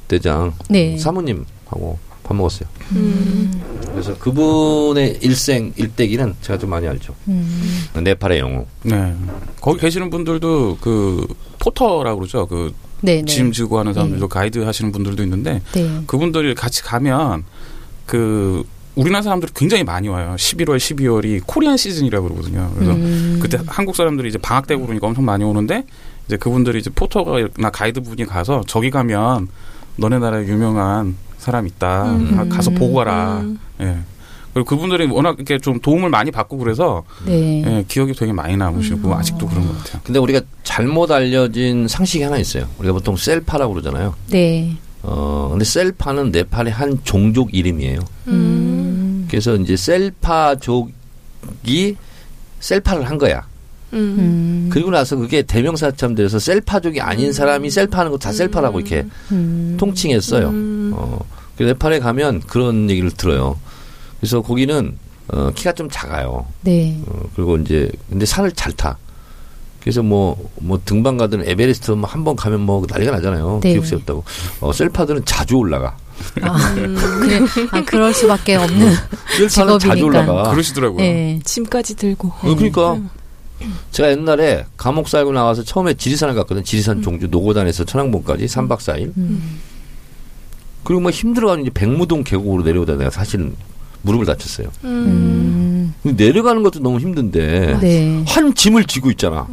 [0.08, 0.96] 대장 네.
[0.96, 2.68] 사모님하고 밥 먹었어요.
[2.92, 3.62] 음.
[3.92, 7.14] 그래서 그분의 일생 일대기는 제가 좀 많이 알죠.
[7.28, 7.86] 음.
[7.94, 8.66] 네팔의 영웅.
[8.82, 9.14] 네
[9.60, 11.26] 거기 계시는 분들도 그
[11.58, 13.24] 포터라고 그러죠 그 네, 네.
[13.24, 16.02] 짐 지고 하는 사람들도 가이드 하시는 분들도 있는데 네.
[16.06, 17.44] 그분들이 같이 가면
[18.06, 18.64] 그
[18.96, 20.34] 우리나라 사람들이 굉장히 많이 와요.
[20.38, 22.72] 11월, 12월이 코리안 시즌이라고 그러거든요.
[22.74, 23.38] 그래서 음.
[23.40, 25.84] 그때 한국 사람들이 이제 방학 때 그러니까 엄청 많이 오는데
[26.26, 29.48] 이제 그분들이 이제 포터나 가이드 분이 가서 저기 가면
[29.96, 31.14] 너네 나라에 유명한
[31.46, 32.10] 사람 있다.
[32.10, 32.36] 음.
[32.36, 33.38] 가- 가서 보고 가라.
[33.40, 33.58] 음.
[33.80, 33.96] 예.
[34.52, 37.62] 그리고 그분들이 워낙 이렇게 좀 도움을 많이 받고 그래서 네.
[37.64, 40.00] 예, 기억이 되게 많이 남으시고 아직도 그런 것 같아요.
[40.02, 42.66] 근데 우리가 잘못 알려진 상식이 하나 있어요.
[42.78, 44.14] 우리가 보통 셀파라고 그러잖아요.
[44.30, 44.76] 네.
[45.02, 48.00] 어, 근데 셀파는 네팔의 한 종족 이름이에요.
[48.28, 49.26] 음.
[49.30, 50.90] 그래서 이제 셀파족이
[52.60, 53.46] 셀파를 한 거야.
[53.96, 54.16] 음.
[54.18, 54.68] 음.
[54.72, 59.76] 그리고 나서 그게 대명사처럼 돼서 셀파족이 아닌 사람이 셀파하는 거 다 셀파라고 이렇게 음.
[59.78, 60.48] 통칭했어요.
[60.48, 60.92] 음.
[60.94, 61.18] 어,
[61.56, 63.58] 그 네팔에 가면 그런 얘기를 들어요.
[64.20, 64.96] 그래서 거기는
[65.28, 66.46] 어, 키가 좀 작아요.
[66.62, 67.00] 네.
[67.06, 68.96] 어, 그리고 이제 근데 산을 잘 타.
[69.80, 73.60] 그래서 뭐뭐 등반 가든 에베레스트 뭐 한 번 가면 뭐 난리가 나잖아요.
[73.62, 73.70] 네.
[73.70, 74.24] 기록 세웠다고.
[74.60, 75.96] 어, 셀파들은 자주 올라가.
[76.42, 78.92] 아, 그래, 아, 그럴 수밖에 없는.
[79.36, 80.06] 셀파는 자주 직업이니까.
[80.06, 80.50] 올라가.
[80.50, 80.98] 그러시더라고요.
[80.98, 81.38] 네.
[81.44, 82.28] 짐까지 들고.
[82.28, 82.98] 어, 그러니까
[83.90, 86.64] 제가 옛날에 감옥 살고 나와서 처음에 지리산을 갔거든.
[86.64, 89.12] 지리산 종주 노고단에서 천왕봉까지 3박 4일.
[89.16, 89.60] 음.
[90.84, 93.54] 그리고 뭐 힘들어가지고 이제 백무동 계곡으로 내려오다 내가 사실은
[94.02, 94.68] 무릎을 다쳤어요.
[94.84, 95.94] 음.
[96.02, 98.24] 근데 내려가는 것도 너무 힘든데 네.
[98.26, 99.46] 한 짐을 지고 있잖아.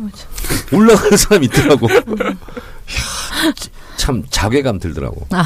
[0.71, 1.88] 올라가는 사람이 있더라고.
[1.89, 3.54] 이야,
[3.97, 5.26] 참 자괴감 들더라고.
[5.32, 5.43] 아,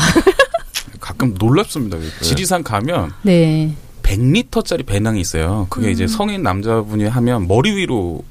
[0.99, 1.97] 가끔 놀랍습니다.
[2.21, 3.73] 지리산 가면 네.
[4.03, 5.67] 100리터짜리 배낭이 있어요.
[5.69, 8.23] 그게 이제 성인 남자분이 하면 머리 위로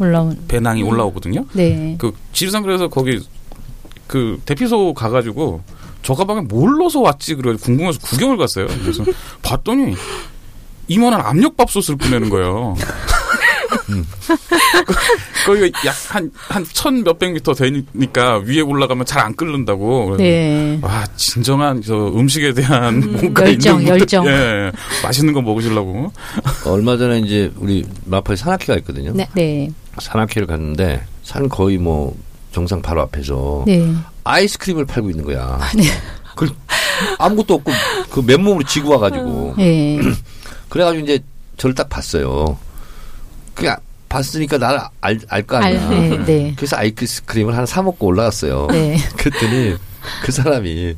[0.00, 0.38] 올라온.
[0.48, 1.44] 배낭이 올라오거든요.
[1.52, 1.96] 네.
[1.98, 3.20] 그 지리산 그래서 거기
[4.06, 5.62] 그 대피소 가가지고
[6.02, 8.66] 저 가방에 뭘 넣어서 왔지 그래 궁금해서 구경을 갔어요.
[8.82, 9.04] 그래서
[9.42, 9.94] 봤더니
[10.88, 12.76] 이만한 압력밥솥을 꺼내는 거예요.
[15.46, 20.16] 거기가 약한 한 천 몇백 미터 되니까 위에 올라가면 잘 안 끓는다고.
[20.18, 20.78] 네.
[20.82, 24.26] 와 진정한 저 음식에 대한 뭔가 열정, 있는 열정.
[24.26, 24.70] 예,
[25.02, 26.12] 맛있는 거 먹으시려고.
[26.66, 29.12] 얼마 전에 이제 우리 마포에 산악회가 있거든요.
[29.14, 29.26] 네.
[29.34, 29.70] 네.
[29.98, 32.16] 산악회를 갔는데 산 거의 뭐
[32.52, 33.92] 정상 바로 앞에서 네.
[34.24, 35.58] 아이스크림을 팔고 있는 거야.
[35.76, 35.84] 네.
[36.36, 36.48] 그
[37.18, 37.72] 아무것도 없고
[38.10, 39.98] 그 맨몸으로 지고 와가지고 네.
[40.68, 41.18] 그래가지고 이제
[41.56, 42.58] 저를 딱 봤어요.
[43.54, 43.76] 그냥
[44.08, 45.88] 봤으니까 나를 알 알거 알, 아니야.
[45.88, 46.24] 네.
[46.24, 46.52] 네.
[46.56, 48.68] 그래서 아이스크림을 하나 사 먹고 올라갔어요.
[48.70, 48.96] 네.
[49.16, 49.76] 그랬더니
[50.22, 50.94] 그 사람이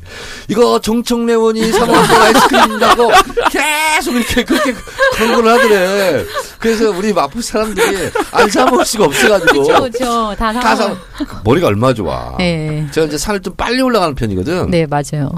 [0.47, 3.11] 이거 정청래원이 사 먹었던 아이스크림이라고
[3.51, 4.73] 계속 이렇게 그렇게
[5.15, 6.25] 광고를 하더래.
[6.59, 10.35] 그래서 우리 마포 사람들이 안 사 먹을 수가 없어가지고 그렇죠.
[10.37, 10.59] 다 사.
[10.59, 10.95] 다 사.
[11.43, 12.35] 머리가 얼마 좋아.
[12.37, 12.87] 네.
[12.91, 14.69] 제가 이제 산을 좀 빨리 올라가는 편이거든.
[14.71, 15.29] 네, 맞아요.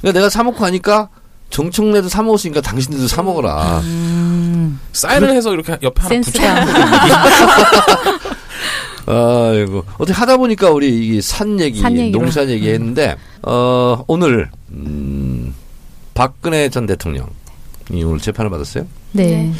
[0.00, 1.08] 그러니까 내가 사 먹고 하니까
[1.50, 3.80] 정청래도 사 먹었으니까 당신들도 사 먹어라.
[3.84, 4.80] 음.
[4.92, 6.42] 쌀을 해서 이렇게 옆에 하나 붙여.
[9.06, 12.10] 아이고 어떻게 하다 보니까 우리 이산 얘기, 산.
[12.10, 15.54] 농산 얘기 했는데 어 오늘 음
[16.14, 17.28] 박근혜 전 대통령
[17.92, 18.86] 오늘 재판을 받았어요.
[19.12, 19.52] 네.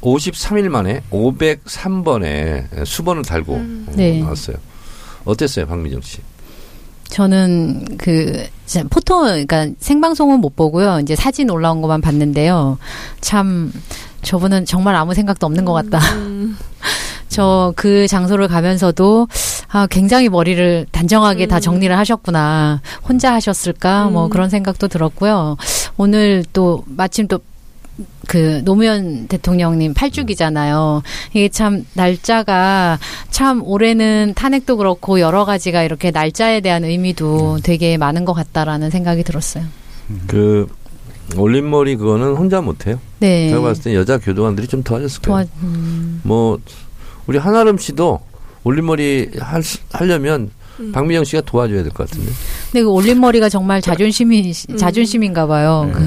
[0.00, 3.86] 53일 만에 503번에 수번을 달고 음.
[3.88, 4.20] 어, 네.
[4.20, 4.56] 나왔어요.
[5.24, 6.18] 어땠어요, 박미정 씨?
[7.08, 11.00] 저는 그 진짜 포토 그러니까 생방송은 못 보고요.
[11.00, 12.78] 이제 사진 올라온 것만 봤는데요.
[13.20, 13.72] 참
[14.22, 15.98] 저분은 정말 아무 생각도 없는 것 같다.
[16.14, 16.56] 음.
[17.30, 19.28] 저 그 장소를 가면서도
[19.68, 21.60] 아 굉장히 머리를 단정하게 다 음.
[21.60, 22.82] 정리를 하셨구나.
[23.08, 24.06] 혼자 하셨을까?
[24.10, 24.30] 뭐 음.
[24.30, 25.56] 그런 생각도 들었고요.
[25.96, 31.02] 오늘 또 마침 또그 노무현 대통령님 8주기잖아요.
[31.32, 32.98] 이게 참 날짜가
[33.30, 39.22] 참 올해는 탄핵도 그렇고 여러 가지가 이렇게 날짜에 대한 의미도 되게 많은 것 같다라는 생각이
[39.22, 39.64] 들었어요.
[40.26, 40.66] 그
[41.36, 42.98] 올림머리 그거는 혼자 못해요.
[43.20, 43.50] 네.
[43.50, 45.44] 제가 봤을 때 여자 교도관들이 좀 도와줬을 거예요.
[45.44, 46.58] 도와, 음, 뭐
[47.30, 48.18] 우리 한아름 씨도
[48.64, 50.90] 올림머리 할, 수- 하려면 음.
[50.90, 52.32] 박미정 씨가 도와줘야 될 것 같은데.
[52.72, 54.76] 근데 그 올림머리가 정말 자존심이 음.
[54.76, 55.88] 자존심인가 봐요.
[55.94, 56.00] 그,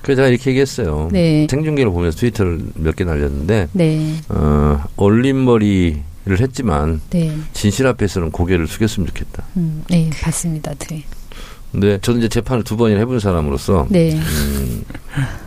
[0.00, 1.10] 그래서 제가 이렇게 얘기했어요.
[1.12, 1.46] 네.
[1.50, 4.14] 생중계를 보면서 트위터를 몇 개 날렸는데 네.
[4.30, 7.36] 어, 올림머리 를 했지만 네.
[7.52, 9.44] 진실 앞에서는 고개를 숙였으면 좋겠다.
[9.58, 10.74] 음, 네, 봤습니다.
[10.74, 11.04] 네.
[11.70, 14.14] 근데 저는 이제 재판을 두 번이나 해본 사람으로서 네.
[14.14, 14.84] 음,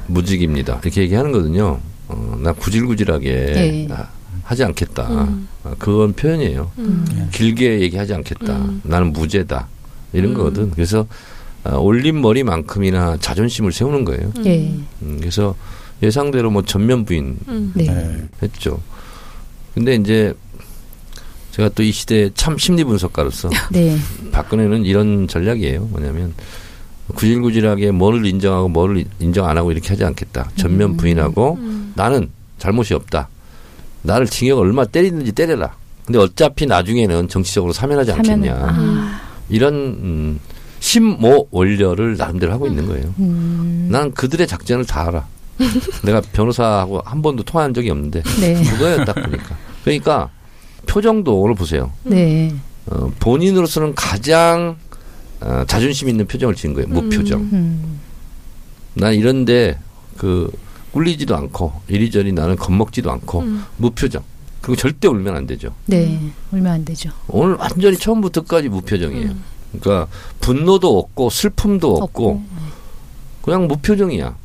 [0.07, 0.79] 무직입니다.
[0.83, 1.79] 이렇게 얘기하는 거든요.
[2.07, 3.87] 어, 나 구질구질하게 네.
[3.91, 4.07] 아,
[4.49, 5.07] 하지 않겠다.
[5.09, 5.47] 음.
[5.63, 6.71] 아, 그건 표현이에요.
[6.79, 7.29] 음.
[7.31, 8.57] 길게 얘기하지 않겠다.
[8.57, 8.81] 음.
[8.83, 9.67] 나는 무죄다.
[10.11, 10.33] 이런 음.
[10.33, 10.71] 거거든.
[10.71, 11.05] 그래서
[11.63, 14.31] 아, 올린 머리만큼이나 자존심을 세우는 거예요.
[14.37, 14.43] 음.
[14.43, 14.73] 네.
[15.03, 15.55] 음, 그래서
[16.01, 17.71] 예상대로 뭐 전면 부인 음.
[17.75, 17.85] 네.
[17.85, 18.23] 네.
[18.41, 18.81] 했죠.
[19.75, 20.33] 근데 이제
[21.51, 23.97] 제가 또 이 시대의 참 심리 분석가로서 네.
[24.31, 25.81] 박근혜는 이런 전략이에요.
[25.91, 26.33] 뭐냐면
[27.13, 30.49] 구질구질하게 뭐를 인정하고 뭐를 인정 안 하고 이렇게 하지 않겠다.
[30.55, 30.97] 전면 음.
[30.97, 31.93] 부인하고 음.
[31.95, 33.29] 나는 잘못이 없다.
[34.01, 35.75] 나를 징역 얼마 때리든지 때려라.
[36.05, 38.53] 근데 어차피 나중에는 정치적으로 사면하지 않겠냐.
[38.53, 40.39] 아, 이런 음,
[40.79, 43.13] 심모 원려를 나름대로 하고 있는 거예요.
[43.19, 45.27] 음, 난 그들의 작전을 다 알아.
[46.03, 48.63] 내가 변호사하고 한 번도 통화한 적이 없는데 네.
[49.05, 49.57] 딱 보니까.
[49.83, 50.29] 그러니까
[50.87, 51.91] 표정도 오늘 보세요.
[52.03, 52.53] 네.
[52.87, 54.77] 어, 본인으로서는 가장
[55.41, 56.87] 어, 자존심 있는 표정을 지은 거예요.
[56.87, 57.39] 무표정.
[57.41, 57.99] 음,
[58.93, 59.77] 난 이런데
[60.17, 60.51] 그
[60.91, 63.65] 꿀리지도 않고 이리저리 나는 겁먹지도 않고 음.
[63.77, 64.23] 무표정.
[64.61, 65.73] 그리고 절대 울면 안 되죠.
[65.85, 66.19] 네.
[66.51, 67.09] 울면 안 되죠.
[67.27, 69.29] 오늘 완전히 처음부터까지 무표정이에요.
[69.29, 69.43] 음.
[69.79, 70.07] 그러니까
[70.41, 72.43] 분노도 없고 슬픔도 없고, 없고.
[73.41, 74.35] 그냥 무표정이야.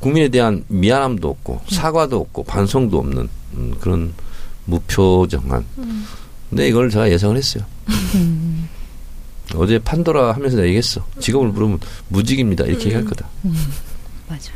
[0.00, 4.14] 국민에 대한 미안함도 없고 사과도 없고 반성도 없는 음, 그런
[4.64, 5.64] 무표정한.
[5.78, 6.06] 음.
[6.48, 7.64] 근데 이걸 제가 예상을 했어요.
[8.14, 8.68] 음,
[9.54, 11.04] 어제 판도라 하면서 내가 얘기했어.
[11.20, 12.64] 직업을 물으면 무직입니다.
[12.64, 13.28] 이렇게 얘기할 거다.
[13.44, 13.54] 음,
[14.28, 14.52] 맞아.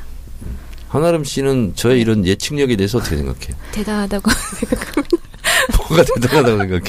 [0.94, 3.56] 한아름 씨는 저의 이런 예측력에 대해서 어떻게 생각해요?
[3.72, 4.30] 대단하다고
[5.90, 6.82] 뭐가 대단하다고 생각해?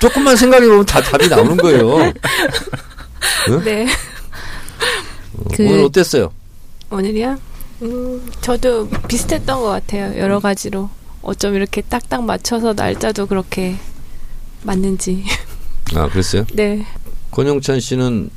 [0.00, 2.12] 조금만 생각해 보면 다 답이 나오는 거예요.
[3.64, 3.88] 네
[5.56, 6.32] 그- 오늘 어땠어요?
[6.90, 7.36] 오늘이요
[7.82, 10.88] 음 저도 비슷했던 것 같아요 여러 가지로
[11.22, 13.76] 어쩜 이렇게 딱딱 맞춰서 날짜도 그렇게
[14.62, 15.24] 맞는지
[15.96, 16.46] 아, 그랬어요?
[16.52, 16.86] 네
[17.32, 18.30] 권영찬 씨는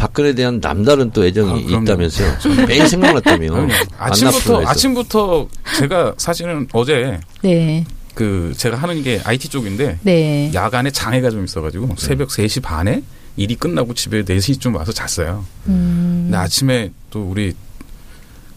[0.00, 1.80] 박근혜에 대한 남다른 또 애정이 아.
[1.80, 2.36] 있다면서요.
[2.66, 3.68] 매일 생각났다며.
[3.98, 4.66] 아침부터.
[4.66, 7.84] 아침부터 제가 사실은 어제 네.
[8.14, 10.50] 그 제가 하는 게 IT 쪽인데 네.
[10.54, 13.02] 야간에 장애가 좀 있어가지고 새벽 3시 반에
[13.36, 15.44] 일이 끝나고 집에 4시쯤 와서 잤어요.
[15.66, 17.52] 음, 근데 아침에 또 우리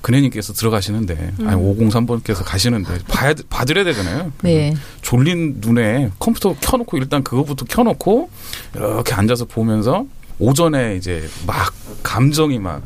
[0.02, 1.48] 근혜님께서 들어가시는데 음.
[1.48, 4.32] 아니 503번께서 가시는데 봐야 봐드려야 되잖아요.
[4.44, 4.74] 네.
[5.02, 8.30] 졸린 눈에 컴퓨터 켜놓고 일단 그거부터 켜놓고
[8.76, 10.06] 이렇게 앉아서 보면서
[10.40, 12.82] 오전에 이제 막 감정이 막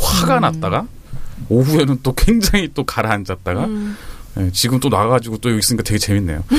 [0.00, 0.40] 화가 음.
[0.42, 0.86] 났다가
[1.48, 3.96] 오후에는 또 굉장히 또 가라앉았다가 음.
[4.38, 6.42] 예, 지금 또 나가가지고 또 여기 있으니까 되게 재밌네요.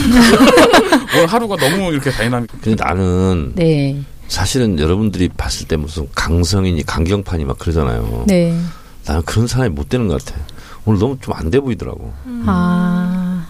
[1.16, 2.50] 오늘 하루가 너무 이렇게 다이나믹.
[2.62, 4.02] 근데 나는 네.
[4.28, 8.24] 사실은 여러분들이 봤을 때 무슨 강성이니 강경파니 막 그러잖아요.
[8.28, 8.58] 네.
[9.06, 10.40] 나는 그런 사람이 못 되는 것 같아.
[10.86, 12.14] 오늘 너무 좀 안 돼 보이더라고.
[12.46, 13.46] 아.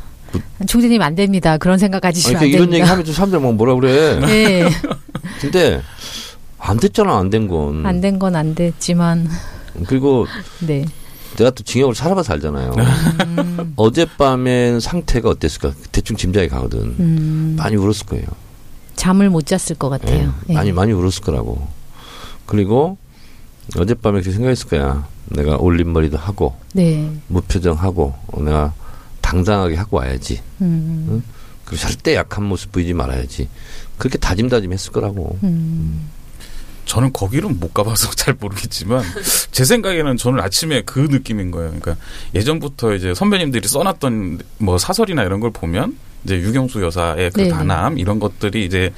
[0.67, 1.58] 총재님 안 됩니다.
[1.58, 2.82] 그런 생각 아니, 가지시면 그러니까 안 이런 얘기.
[2.89, 4.19] 하면 좀 사람들 막 뭐라 그래.
[4.21, 4.69] 네.
[5.39, 5.82] 근데
[6.65, 7.86] 안 됐잖아, 안 된 건.
[7.86, 9.30] 안 된 건 안 됐지만,
[9.88, 10.25] 그리고
[10.65, 10.86] 네.
[11.38, 12.73] 내가 또 징역을 살아봐서 알잖아요.
[13.28, 15.73] 음, 어젯밤엔 상태가 어땠을까?
[15.91, 16.95] 대충 짐작이 가거든.
[16.99, 18.25] 음, 많이 울었을 거예요.
[18.95, 20.34] 잠을 못 잤을 것 같아요.
[20.47, 20.54] 예, 예.
[20.54, 21.67] 많이 많이 울었을 거라고.
[22.45, 22.97] 그리고
[23.78, 25.06] 어젯밤에 그렇게 생각했을 거야.
[25.25, 27.12] 내가 올린 머리도 하고 네.
[27.28, 28.73] 무표정하고 어, 내가
[29.19, 30.39] 당당하게 하고 와야지.
[30.62, 31.21] 음,
[31.65, 33.49] 그리고 절대 약한 모습 보이지 말아야지.
[33.97, 35.38] 그렇게 다짐다짐했을 거라고.
[35.43, 36.08] 음,
[36.86, 39.04] 저는 거기는 못 가봐서 잘 모르겠지만
[39.52, 41.69] 제 생각에는 저는 아침에 그 느낌인 거예요.
[41.69, 41.95] 그러니까
[42.34, 47.50] 예전부터 이제 선배님들이 써놨던 뭐 사설이나 이런 걸 보면 이제 유경수 여사의 그 네네.
[47.50, 48.93] 단암 이런 것들이 이제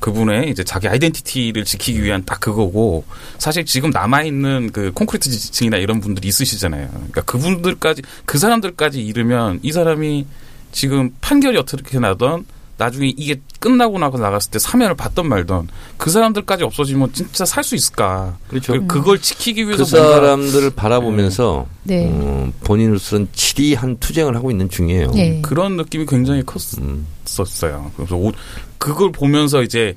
[0.00, 3.04] 그분의 이제 자기 아이덴티티를 지키기 위한 딱 그거고
[3.38, 6.88] 사실 지금 남아 있는 그 콘크리트 지층이나 이런 분들이 있으시잖아요.
[6.90, 10.26] 그러니까 그분들까지 그 사람들까지 잃으면 이 사람이
[10.72, 12.44] 지금 판결이 어떻게 나던
[12.78, 17.74] 나중에 이게 끝나고 나고 나갔을 때 사면을 받던 말던 그 사람들까지 없어지면 진짜 살 수
[17.74, 18.36] 있을까?
[18.48, 18.72] 그렇죠.
[18.74, 22.08] 그- 그걸 지키기 위해서 그 사람들을 바라보면서 네.
[22.12, 25.12] 어, 본인으로서는 치리한 투쟁을 하고 있는 중이에요.
[25.16, 25.40] 예.
[25.40, 26.42] 그런 느낌이 굉장히
[26.78, 27.06] 음.
[27.24, 27.92] 컸었어요.
[27.96, 28.32] 그래서 오-
[28.78, 29.96] 그걸 보면서 이제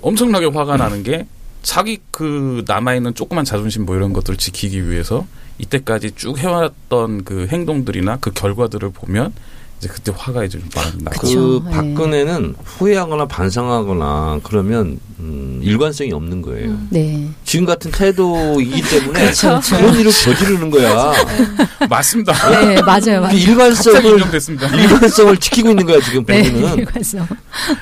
[0.00, 1.26] 엄청나게 화가 나는 게
[1.62, 5.26] 자기 그 남아있는 조그만 자존심 뭐 이런 것들을 지키기 위해서
[5.58, 9.32] 이때까지 쭉 해왔던 그 행동들이나 그 결과들을 보면
[9.78, 11.04] 이제 그때 화가 이제 좀 많이.
[11.04, 11.60] 그쵸.
[11.62, 11.70] 그 예.
[11.70, 16.78] 박근혜는 후회하거나 반성하거나 그러면 음, 일관성이 없는 거예요.
[16.90, 17.28] 네.
[17.44, 19.60] 지금 같은 태도이기 때문에 그렇죠.
[19.68, 21.12] 그런 일을 저지르는 거야.
[21.90, 22.32] 맞습니다.
[22.50, 23.36] 네, 맞아요, 그 맞아요.
[23.36, 24.76] 일관성을 인정됐습니다.
[24.76, 26.78] 일관성을 지키고 있는 거야 지금 네, 본인은.
[26.78, 27.26] 일관성.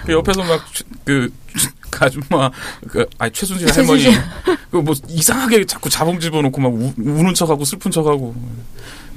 [0.04, 1.30] 그 옆에서 막그
[2.00, 2.50] 아줌마
[2.88, 4.10] 그 아니 최순실 최순실.
[4.10, 8.34] 할머니 그 뭐 이상하게 자꾸 자봉 집어놓고 막 우, 우는 척하고 슬픈 척하고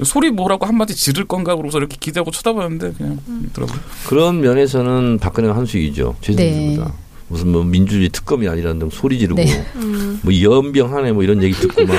[0.04, 3.80] 소리 뭐라고 한마디 지를 건가 그러고서 이렇게 기대하고 쳐다봤는데 그냥 있더라고요.
[4.08, 6.16] 그런 면에서는 박근혜가 한 수이죠.
[6.22, 6.88] 최순실보다.
[6.90, 6.94] 네.
[7.30, 9.66] 무슨 뭐 민주주의 특검이 아니라는 등 소리 지르고 네.
[9.76, 10.20] 음.
[10.24, 11.96] 뭐 연병하네 뭐 이런 얘기 듣고 막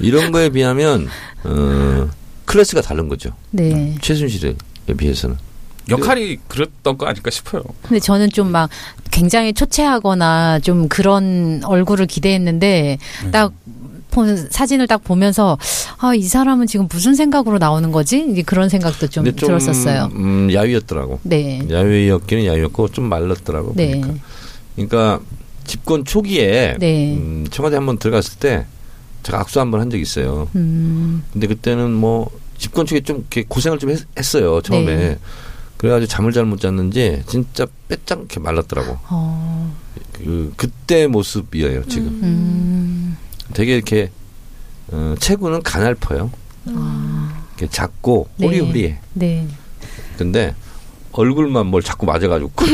[0.00, 1.08] 이런 거에 비하면
[1.44, 2.08] 어
[2.46, 3.30] 클래스가 다른 거죠.
[3.50, 3.94] 네.
[4.00, 4.54] 최순실에
[4.96, 5.36] 비해서는.
[5.88, 7.62] 역할이 그랬던 거 아닐까 싶어요.
[7.82, 8.68] 근데 저는 좀 막
[9.12, 13.30] 굉장히 초췌하거나 좀 그런 얼굴을 기대했는데 네.
[14.16, 15.58] 딱 본- 사진을 딱 보면서
[15.98, 18.42] 아 이 사람은 지금 무슨 생각으로 나오는 거지?
[18.46, 20.08] 그런 생각도 좀 근데 들었었어요.
[20.14, 21.20] 음, 야위였더라고.
[21.22, 21.60] 네.
[21.70, 23.74] 야위였기는 야위였고 좀 말랐더라고.
[23.76, 23.90] 네.
[24.00, 24.14] 보니까.
[24.74, 25.20] 그러니까
[25.64, 27.14] 집권 초기에 네.
[27.16, 28.66] 음, 청와대 한번 들어갔을 때
[29.22, 30.48] 제가 악수 한번 한 적이 있어요.
[30.54, 31.22] 음.
[31.32, 34.96] 근데 그때는 뭐 집권 초기에 좀 이렇게 고생을 좀 했, 어요 처음에.
[34.96, 35.18] 네.
[35.76, 38.96] 그래가지고 잠을 잘 못 잤는지 진짜 빼짱게 말랐더라고.
[39.10, 39.74] 어.
[40.12, 42.06] 그 그때 모습이에요 지금.
[42.22, 43.16] 음.
[43.54, 44.10] 되게 이렇게
[44.88, 46.30] 어, 체구는 가날퍼요.
[46.74, 47.44] 아.
[47.56, 48.46] 이렇게 작고 네.
[48.46, 48.98] 호리호리해.
[49.14, 49.46] 네.
[50.18, 50.54] 근데
[51.12, 52.52] 얼굴만 뭘 자꾸 맞아가지고.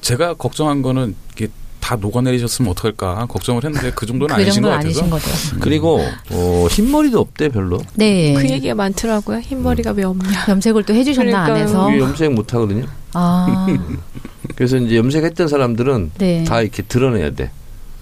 [0.00, 1.48] 제가 걱정한 거는 이게
[1.80, 5.60] 다 녹아내리셨으면 어떡할까 걱정을 했는데 그 정도는 그 아니신 것 정도는 같아서 아니신 거죠.
[5.60, 6.00] 그리고
[6.30, 7.80] 어, 흰머리도 없대 별로.
[7.94, 8.34] 네.
[8.34, 9.38] 그 얘기가 많더라고요.
[9.38, 10.46] 흰머리가 왜 없냐.
[10.48, 11.82] 염색을 또 해주셨나 그러니까요.
[11.82, 11.98] 안에서.
[11.98, 12.86] 염색 못 하거든요.
[13.12, 13.66] 아.
[14.56, 16.44] 그래서 이제 염색했던 사람들은 네.
[16.44, 17.50] 다 이렇게 드러내야 돼.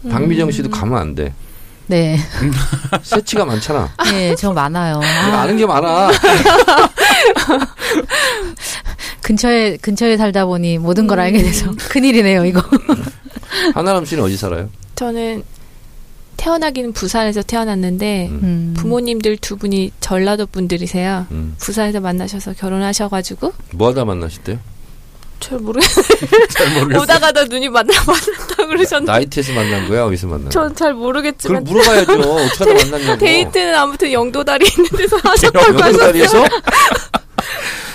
[0.09, 1.35] 박미정 씨도 가면 안 돼.
[1.87, 2.19] 네.
[3.03, 3.93] 새치가 많잖아.
[4.11, 5.01] 네, 저 많아요.
[5.03, 6.11] 아, 아는 게 많아.
[9.23, 12.63] 근처에 근처에 살다 보니 모든 걸 알게 돼서 큰일이네요, 이거.
[13.75, 14.69] 하나람 씨는 어디 살아요?
[14.95, 15.43] 저는
[16.37, 18.41] 태어나기는 부산에서 태어났는데 음.
[18.43, 18.75] 음.
[18.77, 21.27] 부모님들 두 분이 전라도 분들이세요.
[21.31, 21.55] 음.
[21.59, 24.59] 부산에서 만나셔서 결혼하셔가지고 뭐 하다 만나셨대요?
[25.45, 26.05] 잘 모르겠어요.
[26.51, 27.03] 잘 모르겠어요.
[27.03, 30.05] 오다가다 눈이 만나 만났다 그러셨는데 나이트에서 만난 거야?
[30.07, 30.51] 어디서 만난 거야?
[30.51, 32.13] 전 잘 모르겠지만 물어봐야죠.
[32.13, 33.19] 어떻게 하다 만났냐고.
[33.19, 36.45] 데이트는 아무튼 영도다리 있는 데서 하셨다고 하셨어요.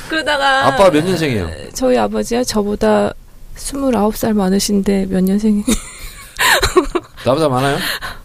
[0.09, 1.49] 그러다가 아빠가 몇 년생이에요?
[1.73, 3.13] 저희 아버지가 저보다
[3.57, 5.63] 29살 많으신데 몇 년생?
[7.25, 7.77] 나보다 많아요?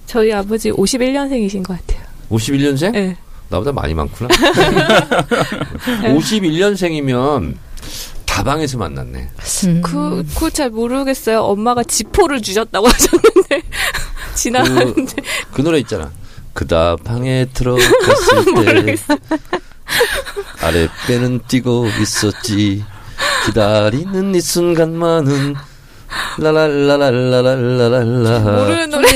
[0.06, 2.04] 저희 아버지 51년생이신 것 같아요.
[2.30, 2.92] 51년생?
[2.92, 3.16] 네.
[3.48, 4.28] 나보다 많이 많구나.
[6.04, 7.54] 51년생이면
[8.34, 9.28] 다방에서 만났네.
[9.66, 9.82] 음.
[9.82, 11.42] 그, 그걸 잘 모르겠어요.
[11.42, 13.62] 엄마가 지포를 주셨다고 하셨는데,
[14.34, 15.14] 지나가는데.
[15.52, 16.10] 그 노래 있잖아.
[16.52, 18.96] 그 다 방에 들어갔을 때
[20.62, 22.84] 아랫배는 뛰고 있었지.
[23.46, 25.54] 기다리는 이 순간만은
[26.38, 28.38] 라랄라랄라랄라랄라.
[28.40, 29.08] 모르는 노래.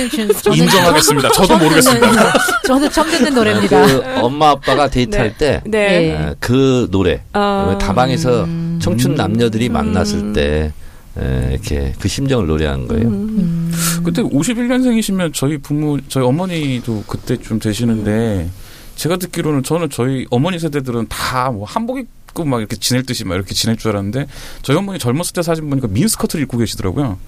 [0.55, 1.31] 인정하겠습니다.
[1.31, 2.33] 저도 모르겠습니다.
[2.67, 3.87] 저도 처음 듣는 노래입니다.
[3.87, 6.35] 그 엄마 아빠가 데이트할 때 네.
[6.41, 8.68] 그 노래 어, 다방에서 음.
[8.81, 10.73] 청춘 남녀들이 만났을 때
[11.19, 13.09] 에, 이렇게 그 심정을 노래한 거예요.
[13.09, 13.73] 음.
[14.05, 18.49] 그때 51년생이시면 저희 부모, 저희 어머니도 그때쯤 되시는데
[18.97, 23.35] 제가 듣기로는 저는 저희 어머니 세대들은 다 뭐 한복 입고 막 이렇게 지낼 듯이 막
[23.35, 24.27] 이렇게 지낼 줄 알았는데
[24.63, 27.19] 저희 어머니 젊었을 때 사진 보니까 미니스커트를 입고 계시더라고요.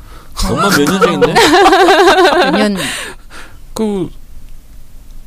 [0.51, 1.35] 엄마 몇 년생인데?
[2.53, 2.77] 몇 년
[3.75, 4.11] 그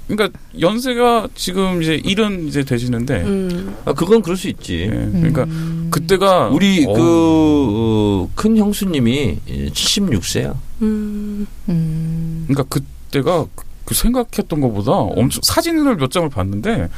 [0.07, 3.75] 그러니까 연세가 지금 이제 일은 이제 되시는데 음.
[3.85, 4.81] 아 그건 그럴 수 있지.
[4.81, 5.87] 예, 그러니까 음.
[5.91, 9.39] 그때가 우리 어, 그큰 형수님이
[9.73, 10.55] 76세야.
[10.81, 11.47] 음.
[11.69, 12.45] 음.
[12.47, 16.89] 그러니까 그때가 그- 그 생각했던 것보다 엄청 사진을 몇 장을 봤는데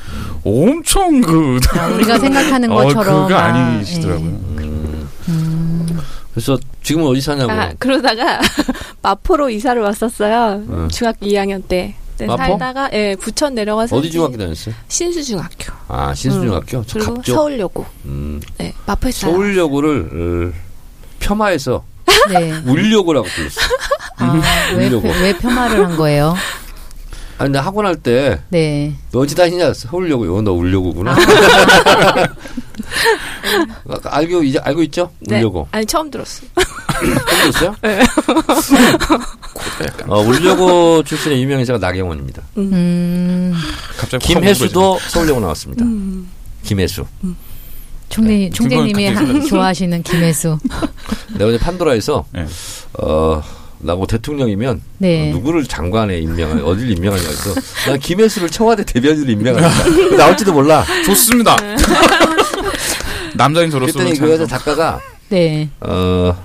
[0.43, 4.29] 엄청 그 아, 우리가 생각하는 어, 것처럼 그가 아, 아니시더라고요.
[4.29, 5.09] 음.
[5.27, 5.31] 예.
[5.31, 5.99] 음.
[6.31, 7.51] 그래서 지금은 어디 사냐고.
[7.51, 8.39] 아, 그러다가
[9.01, 10.63] 마포로 이사를 왔었어요.
[10.69, 10.89] 응.
[10.89, 11.95] 중학교 2학년 때.
[12.17, 12.43] 네, 마포?
[12.43, 14.73] 살다가 예, 부천 내려가서 어디 중학교 다녔어요?
[14.88, 15.73] 신수중학교.
[15.88, 16.86] 아 신수중학교.
[16.86, 17.34] 저 그리고 갑죠.
[17.36, 17.86] 서울여고.
[18.06, 19.36] 음, 네, 마포에 살아요.
[19.36, 20.60] 서울여고를 어,
[21.19, 21.84] 폄하해서
[22.30, 22.51] 네.
[22.65, 23.62] 울려고라고 불렀어.
[24.17, 24.41] 아,
[24.75, 25.08] 왜, 울려고.
[25.10, 26.36] 왜 폄하를 한 거예요?
[27.37, 28.93] 아니, 나 학원 할 때, 네.
[29.11, 29.73] 너 어디 다니냐?
[29.73, 30.41] 서울려고요.
[30.41, 31.11] 너 울려고구나.
[31.13, 31.17] 아,
[34.17, 35.11] 알고, 이제 알고 있죠?
[35.19, 35.39] 네.
[35.39, 35.67] 울려고.
[35.71, 36.43] 아니 처음 들었어.
[36.55, 37.75] 처음 들었어요?
[40.07, 42.41] 어, 울려고 출신의 유명 인사가 나경원입니다.
[42.57, 43.53] 음,
[43.97, 45.83] 갑자기 김혜수도 서울여고 나왔습니다.
[45.83, 46.29] 음.
[46.63, 47.05] 김혜수.
[48.07, 50.57] 총리, 총재님이 그건 하- 좋아하시는 김혜수.
[51.33, 52.45] 내가 어제 판도라에서, 네.
[52.99, 53.41] 어,
[53.85, 55.29] 나고 대통령이면 네.
[55.29, 57.53] 어, 누구를 장관에 임명하냐, 어딜 임명하냐 해서
[57.87, 60.83] 난 김혜수를 청와대 대변인으로 임명하니까 나올지도 몰라.
[61.05, 61.55] 좋습니다.
[63.35, 65.69] 남자인 저로서 그랬더니 그 여자 작가가 네.
[65.81, 66.35] 어,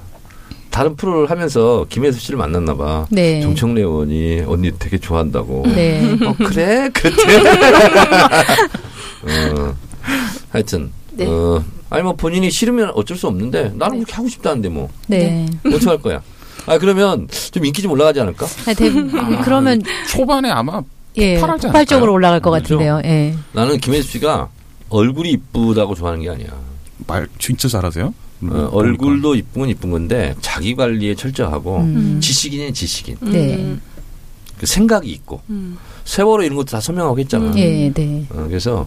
[0.70, 3.06] 다른 프로를 하면서 김혜수 씨를 만났나 봐.
[3.10, 3.40] 네.
[3.40, 5.64] 정청래 의원이 언니 되게 좋아한다고.
[5.74, 6.16] 네.
[6.24, 6.88] 어, 그래?
[6.94, 7.38] 그때.
[9.22, 9.74] 어,
[10.50, 10.92] 하여튼.
[11.12, 11.26] 네.
[11.26, 14.88] 어, 아니, 뭐 본인이 싫으면 어쩔 수 없는데 나는 그렇게 하고 싶다는데 뭐.
[15.08, 15.46] 네.
[15.66, 16.22] 어떡할 거야.
[16.66, 18.46] 아, 그러면 좀 인기 좀 올라가지 않을까?
[18.66, 18.90] 아, 대,
[19.44, 20.82] 그러면, 초반에 아마
[21.16, 22.14] 예, 폭발하지 폭발적으로 않을까요?
[22.14, 22.78] 올라갈 것 그렇죠.
[22.78, 23.00] 같은데요.
[23.04, 23.34] 예.
[23.52, 24.48] 나는 김혜수 씨가
[24.88, 26.48] 얼굴이 이쁘다고 좋아하는 게 아니야.
[27.06, 28.14] 말 진짜 잘하세요.
[28.42, 32.20] 어, 얼굴도 이쁜 건 이쁜 건데 자기 관리에 철저하고 음.
[32.22, 33.16] 지식인은 지식인.
[33.20, 33.56] 네.
[33.56, 33.80] 음.
[34.58, 35.78] 그 생각이 있고 음.
[36.04, 37.52] 세월호 이런 것도 다 설명하고 했잖아.
[37.56, 38.26] 예, 네.
[38.30, 38.86] 어, 그래서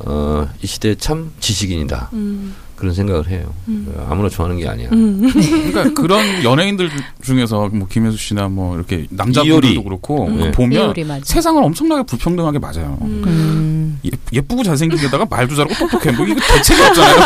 [0.00, 2.54] 어, 이 시대에 참 지식인이다 음.
[2.76, 3.52] 그런 생각을 해요.
[3.68, 3.92] 음.
[3.94, 4.88] 어, 아무나 좋아하는 게 아니야.
[4.92, 5.28] 음.
[5.72, 6.90] 그러니까 그런 연예인들
[7.22, 9.82] 중에서 뭐 김혜수 씨나 뭐 이렇게 남자분들도.
[9.82, 10.50] 그렇고 네.
[10.52, 10.94] 보면.
[11.24, 12.98] 세상을 엄청나게 불평등하게 맞아요.
[13.02, 13.22] 음.
[13.26, 14.00] 음.
[14.04, 16.14] 예, 예쁘고 잘생긴 데다가 말도 잘하고 똑똑해.
[16.16, 17.16] 뭐 이거 대책이 없잖아요.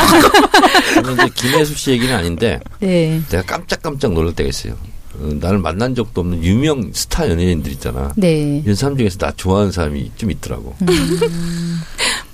[1.12, 3.20] 이제 김혜수 씨 얘기는 아닌데 네.
[3.28, 4.74] 내가 깜짝깜짝 놀랄 때가 있어요.
[5.18, 8.12] 어, 나를 만난 적도 없는 유명 스타 연예인들 있잖아.
[8.16, 8.62] 네.
[8.64, 10.76] 이런 사람 중에서 나 좋아하는 사람이 좀 있더라고.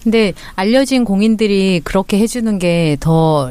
[0.06, 3.50] 근데 알려진 공인들이 그렇게 해주는 게 더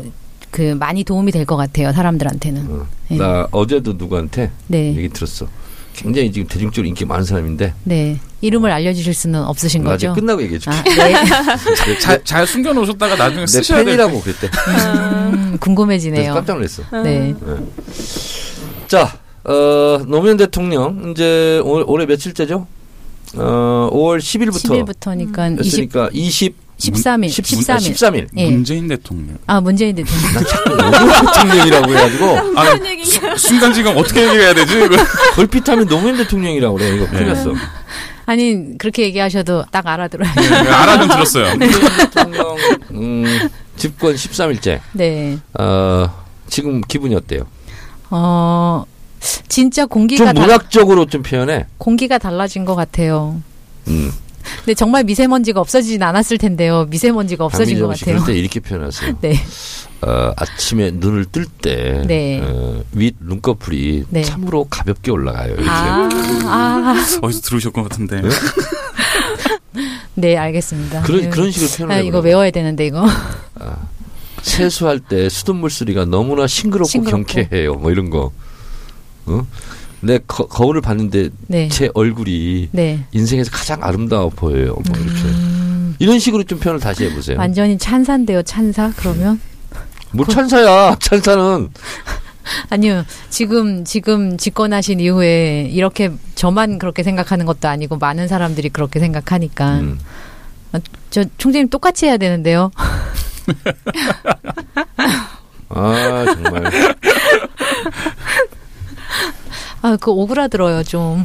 [0.52, 2.68] 그 많이 도움이 될 것 같아요 사람들한테는.
[2.70, 2.88] 어.
[3.10, 3.18] 네.
[3.18, 5.48] 나 어제도 누구한테 네, 얘기 들었어.
[5.94, 8.20] 굉장히 지금 대중적으로 인기 많은 사람인데 네.
[8.39, 10.13] 이름을 알려주실 수는 없으신 거죠?
[10.13, 10.78] 끝나고 얘기해 줄게.
[10.78, 11.15] 아, 네.
[12.00, 14.48] 잘, 잘 숨겨놓으셨다가 나중에 내 쓰셔야 될 팬이라고 그랬대.
[14.48, 16.34] 음, 궁금해지네요.
[16.36, 16.84] 깜짝 놀랐어.
[17.04, 17.36] 네.
[18.88, 22.65] 자, 어, 노무현 대통령 이제 올, 올해 며칠째죠?
[23.35, 27.93] 어, 5월 10일부터 10일부터니까 20, 했으니까 20 13일, 13일.
[27.93, 28.27] 13일.
[28.35, 28.49] 예.
[28.49, 29.38] 문재인 대통령.
[29.47, 30.33] 아, 문재인 대통령.
[30.33, 32.25] 나 자꾸 노무현 대통령이라고 해가지고
[32.59, 33.38] 아.
[33.38, 34.83] 순간 지금 어떻게 얘기해야 되지?
[34.83, 34.95] 이거.
[35.35, 36.95] 걸핏하면 노무현 대통령이라고 그래.
[36.95, 37.33] 이거 큰일 네.
[37.33, 37.53] 났어.
[38.25, 40.29] 아니, 그렇게 얘기하셔도 딱 알아들어요.
[40.35, 41.55] 네, 알아는 들었어요.
[41.57, 42.57] 문재인 대통령
[42.91, 44.81] 음, 집권 13일째.
[44.93, 45.38] 네.
[45.57, 46.09] 어,
[46.49, 47.43] 지금 기분이 어때요?
[48.09, 48.83] 어,
[49.47, 51.65] 진짜 좀 공기가, 달, 문학적으로 좀 표현해.
[51.77, 53.41] 공기가 달라진 것 같아요.
[53.88, 54.11] 음.
[54.59, 56.85] 근데 정말 미세먼지가 없어지진 않았을 텐데요.
[56.89, 58.15] 미세먼지가 없어진 것 같아요.
[58.15, 59.17] 그럴 때 이렇게 표현하세요.
[59.21, 59.35] 네.
[60.01, 62.41] 어, 아침에 눈을 뜰때 네.
[62.43, 64.21] 어, 윗 눈꺼풀이 네.
[64.21, 65.53] 참으로 가볍게 올라가요.
[65.53, 65.67] 이렇게.
[65.67, 66.09] 아,
[66.45, 67.05] 아.
[67.23, 68.21] 어디서 들으셨을 것 같은데.
[70.13, 71.01] 네, 알겠습니다.
[71.01, 71.29] 그런 네.
[71.29, 71.99] 그런 식으로 표현을 아.
[71.99, 73.05] 이거 외워야 되는데, 이거.
[74.41, 77.25] 세수할 때 수돗물 소리가 너무나 싱그럽고, 싱그럽고.
[77.25, 77.73] 경쾌해요.
[77.75, 78.31] 뭐 이런 거.
[79.27, 79.45] 어?
[80.01, 81.67] 내 거, 거울을 봤는데 네.
[81.69, 83.05] 제 얼굴이 네.
[83.11, 84.75] 인생에서 가장 아름다워 보여요.
[84.88, 85.19] 뭐 이렇게.
[85.23, 87.38] 음, 이런 식으로 좀 표현을 다시 해보세요.
[87.39, 88.91] 완전히 찬사인데요, 찬사?
[88.97, 89.39] 그러면?
[90.11, 90.97] 뭐 찬사야.
[90.99, 91.69] 찬사는
[92.69, 93.03] 아니요.
[93.29, 99.79] 지금, 지금 집권하신 이후에 이렇게 저만 그렇게 생각하는 것도 아니고 많은 사람들이 그렇게 생각하니까.
[99.79, 99.99] 음.
[101.09, 102.69] 저 총재님 똑같이 해야 되는데요.
[105.69, 106.63] 아 정말
[109.86, 111.02] 아, 그 오그라들어요, 좀.
[111.02, 111.24] 어,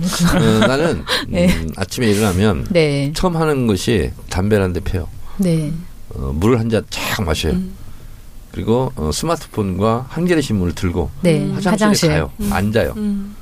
[0.68, 1.66] 나는 음, 네.
[1.76, 3.10] 아침에 일어나면 네.
[3.14, 5.08] 처음 하는 것이 담배를 한 대 펴요.
[5.38, 5.72] 네.
[6.10, 7.54] 어, 물을 한 잔 쫙 마셔요.
[7.54, 7.72] 음.
[8.52, 11.38] 그리고 어, 스마트폰과 한겨레 신문을 들고 네.
[11.38, 12.08] 음, 화장실에 화장실.
[12.10, 12.30] 가요.
[12.40, 12.52] 음.
[12.52, 12.92] 앉아요.
[12.98, 13.34] 음.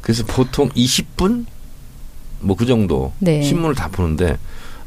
[0.00, 1.44] 그래서 보통 20분
[2.40, 3.42] 뭐 그 정도 네.
[3.42, 4.36] 신문을 다 보는데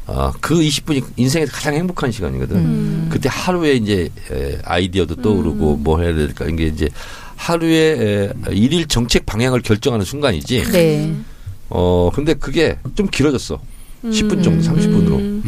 [0.06, 2.56] 어, 그 20분이 인생에서 가장 행복한 시간이거든.
[2.56, 3.08] 음.
[3.10, 5.82] 그때 하루에 이제 에, 아이디어도 떠오르고 음.
[5.82, 6.88] 뭐 해야 될까 이게 이제
[7.38, 10.64] 하루에 에, 일일 정책 방향을 결정하는 순간이지.
[10.72, 11.14] 네.
[11.70, 13.60] 어 근데 그게 좀 길어졌어.
[14.04, 14.76] 10분 정도, 음.
[14.76, 15.12] 30분으로.
[15.18, 15.42] 음.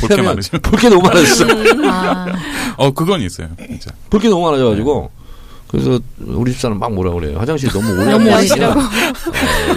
[0.00, 0.58] 볼게 많으죠.
[0.60, 1.44] 볼게 너무 많아졌어.
[1.88, 2.26] 아,
[2.76, 3.48] 어, 그건 있어요.
[3.66, 3.90] 진짜.
[4.08, 5.10] 볼게 너무 많아져가지고.
[5.66, 7.38] 그래서 우리 집사람 막 뭐라 그래요.
[7.38, 8.82] 화장실 너무 오래 너무 앉으시면 어,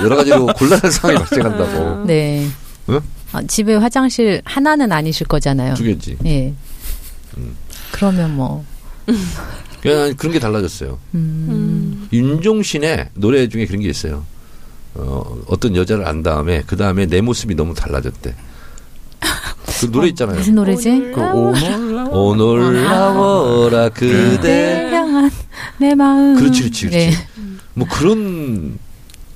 [0.03, 2.05] 여러 가지로 곤란한 상황이 발생한다고.
[2.05, 2.47] 네.
[2.89, 2.99] 응?
[3.31, 5.73] 아, 집에 화장실 하나는 아니실 거잖아요.
[5.73, 6.17] 두 개지.
[6.25, 6.53] 예.
[7.37, 7.55] 음.
[7.91, 8.63] 그러면 뭐,
[9.85, 10.97] 그냥 그런 게 달라졌어요.
[11.13, 12.09] 음, 음.
[12.11, 14.25] 윤종신의 노래 중에 그런 게 있어요.
[14.95, 18.33] 어, 어떤 여자를 안 다음에 그 다음에 내 모습이 너무 달라졌대.
[19.79, 20.37] 그 노래 있잖아요.
[20.37, 21.11] 무슨 노래지?
[21.13, 25.29] 그 오늘 오 놀라워라 그대 네, 향한
[25.77, 26.35] 내 마음.
[26.35, 27.09] 그렇지, 그렇지, 그렇지.
[27.09, 27.27] 네.
[27.75, 28.79] 뭐 그런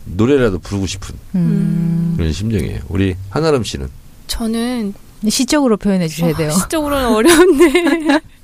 [0.06, 2.16] 노래라도 부르고 싶은 음.
[2.18, 2.80] 그런 심정이에요.
[2.90, 3.88] 우리 한아름 씨는
[4.26, 4.96] 저는
[5.28, 6.50] 시적으로 표현해 주셔야 돼요.
[6.52, 8.22] 시적으로는 어려운데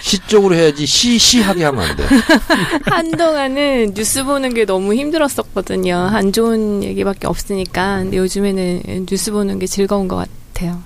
[0.00, 2.04] 시 쪽으로 해야지 시시하게 하면 안 돼.
[2.84, 5.96] 한동안은 뉴스 보는 게 너무 힘들었었거든요.
[5.96, 7.98] 안 좋은 얘기밖에 없으니까.
[7.98, 10.16] 근데 요즘에는 뉴스 보는 게 즐거운 것
[10.54, 10.82] 같아요.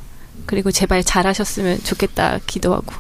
[0.47, 2.93] 그리고 제발 잘하셨으면 좋겠다 기도하고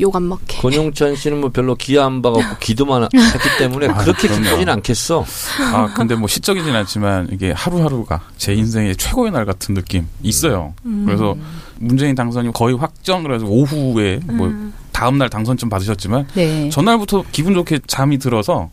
[0.00, 0.58] 욕 안 먹게.
[0.58, 4.28] 권용찬 씨는 뭐 별로 기아 안 봐갖고 기도만 했기 때문에 아, 그렇게.
[4.28, 5.24] 기쁘진 않겠어.
[5.72, 10.74] 아 근데 뭐 시적이진 않지만 이게 하루하루가 제 인생의 최고의 날 같은 느낌 있어요.
[10.84, 11.04] 음.
[11.06, 11.36] 그래서
[11.80, 14.72] 문재인 당선이 거의 확정 그래서 오후에 뭐 음.
[14.98, 16.70] 다음 날 당선쯤 받으셨지만 네.
[16.70, 18.68] 전날부터 기분 좋게 잠이 들어서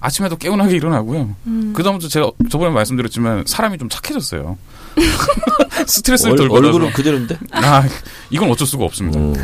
[0.00, 1.34] 아침에도 개운하게 일어나고요.
[1.46, 1.72] 음.
[1.76, 4.56] 그다음부터 제가 저번에 말씀드렸지만 사람이 좀 착해졌어요.
[5.86, 7.38] 스트레스를 얼, 덜 받아서 얼굴은 그대로인데?
[7.52, 7.84] 아
[8.30, 9.20] 이건 어쩔 수가 없습니다.
[9.20, 9.34] 어.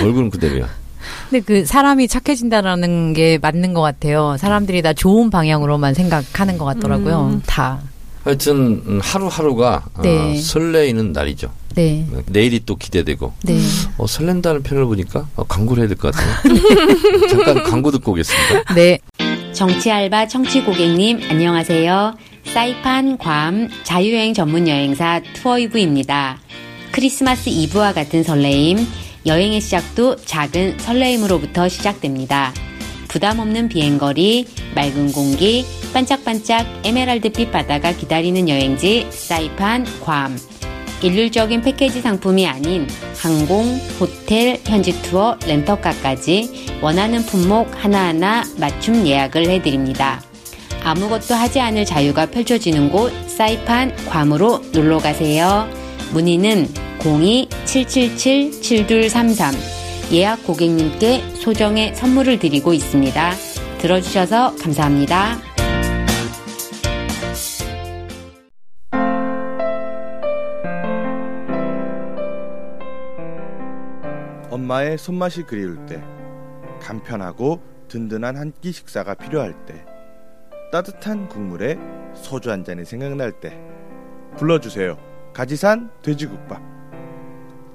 [0.00, 0.68] 얼굴은 그대로야.
[1.28, 4.36] 근데 그 사람이 착해진다라는 게 맞는 것 같아요.
[4.38, 7.30] 사람들이 다 좋은 방향으로만 생각하는 것 같더라고요.
[7.32, 7.42] 음.
[7.46, 7.80] 다.
[8.38, 10.36] 하여튼 음, 하루하루가 어, 네.
[10.38, 11.50] 설레이는 날이죠.
[11.74, 12.06] 네.
[12.26, 13.58] 내일이 또 기대되고 네.
[13.96, 16.34] 어, 설렌다는 표현을 보니까 어, 광고를 해야 될 것 같아요.
[17.30, 18.74] 잠깐 광고 듣고 오겠습니다.
[18.74, 18.98] 네.
[19.54, 22.16] 정치 알바 청취 고객님 안녕하세요.
[22.52, 26.38] 사이판 괌 자유여행 전문 여행사 투어이브입니다.
[26.92, 28.86] 크리스마스 이브와 같은 설레임,
[29.24, 32.52] 여행의 시작도 작은 설레임으로부터 시작됩니다.
[33.08, 40.36] 부담 없는 비행거리, 맑은 공기, 반짝반짝 에메랄드빛 바다가 기다리는 여행지 사이판 괌.
[41.02, 42.86] 일률적인 패키지 상품이 아닌
[43.16, 50.20] 항공, 호텔, 현지 투어, 렌터카까지 원하는 품목 하나하나 맞춤 예약을 해드립니다.
[50.84, 55.68] 아무것도 하지 않을 자유가 펼쳐지는 곳 사이판 괌으로 놀러 가세요.
[56.12, 59.54] 문의는 02-777-7233
[60.10, 63.32] 예약 고객님께 소정의 선물을 드리고 있습니다.
[63.78, 65.36] 들어주셔서 감사합니다.
[74.50, 76.02] 엄마의 손맛이 그리울 때,
[76.80, 79.84] 간편하고 든든한 한 끼 식사가 필요할 때,
[80.72, 81.78] 따뜻한 국물에
[82.14, 83.58] 소주 한 잔이 생각날 때,
[84.36, 84.96] 불러주세요.
[85.32, 86.60] 가지산 돼지국밥.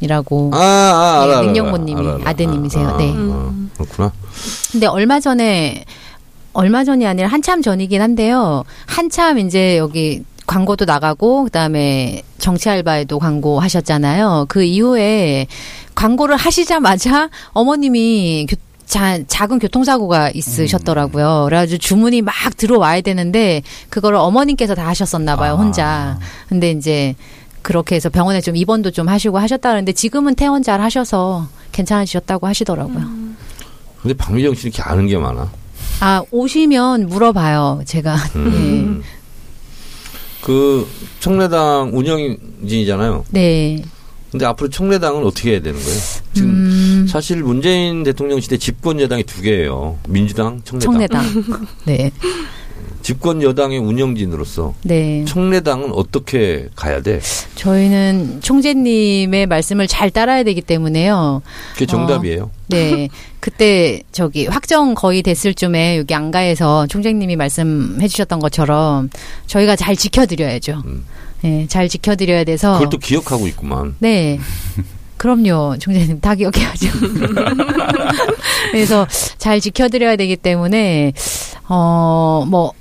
[0.02, 0.52] 이라고.
[0.54, 2.30] 아, 아, 알아, 네, 알아, 능력모님이 알아, 알아.
[2.32, 2.88] 아드님이세요.
[2.90, 3.14] 아, 네.
[3.16, 4.12] 아, 아, 그렇구나.
[4.74, 5.86] 근데 얼마 전에
[6.54, 8.64] 얼마 전이 아니라 한참 전이긴 한데요.
[8.86, 14.46] 한참 이제 여기 광고도 나가고 그다음에 정치 알바에도 광고 하셨잖아요.
[14.50, 15.48] 그 이후에
[15.96, 21.46] 광고를 하시자마자 어머님이 교, 자, 작은 교통사고가 있으셨더라고요.
[21.46, 25.56] 그래가지고 주문이 막 들어와야 되는데 그거를 어머님께서 다 하셨었나 봐요, 아.
[25.56, 26.20] 혼자.
[26.50, 27.16] 근데 이제
[27.62, 33.10] 그렇게 해서 병원에 좀 입원도 좀 하시고 하셨다 그러는데 지금은 퇴원 잘 하셔서 괜찮으셨다고 하시더라고요.
[34.02, 35.50] 근데 박미정 씨 이렇게 아는 게 많아.
[36.06, 38.16] 아, 오시면 물어봐요, 제가.
[38.36, 39.02] 음.
[40.42, 40.86] 그
[41.22, 43.24] 청래당 운영진이잖아요.
[43.30, 43.82] 네.
[44.30, 46.00] 근데 앞으로 청래당은 어떻게 해야 되는 거예요?
[46.34, 49.98] 지금 음, 사실 문재인 대통령 시대 집권 여당이 두 개예요.
[50.10, 50.92] 민주당, 청래당.
[50.92, 51.68] 청래당.
[51.86, 52.12] 네.
[53.04, 55.26] 집권 여당의 운영진으로서 네.
[55.26, 57.20] 청래당은 어떻게 가야 돼?
[57.56, 61.42] 저희는 총재님의 말씀을 잘 따라야 되기 때문에요.
[61.74, 62.50] 그게 정답이에요.
[62.68, 63.10] 네.
[63.42, 69.10] 그때 저기 확정 거의 됐을 쯤에 여기 안가에서 총재님이 말씀해 주셨던 것처럼
[69.48, 70.82] 저희가 잘 지켜드려야죠.
[70.86, 71.06] 음.
[71.42, 72.74] 네, 잘 지켜드려야 돼서.
[72.74, 73.96] 그걸 또 기억하고 있구만.
[74.00, 74.40] 네.
[75.18, 75.76] 그럼요.
[75.78, 76.88] 총재님 다 기억해야죠.
[78.72, 79.06] 그래서
[79.38, 81.12] 잘 지켜드려야 되기 때문에,
[81.68, 82.72] 어, 뭐,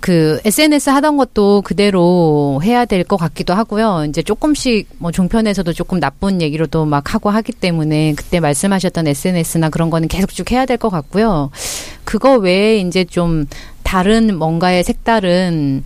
[0.00, 4.06] 그 SNS 하던 것도 그대로 해야 될 것 같기도 하고요.
[4.08, 9.90] 이제 조금씩 뭐 종편에서도 조금 나쁜 얘기로도 막 하고 하기 때문에 그때 말씀하셨던 SNS나 그런
[9.90, 11.50] 거는 계속 쭉 해야 될 것 같고요.
[12.04, 13.46] 그거 외에 이제 좀
[13.82, 15.82] 다른 뭔가의 색다른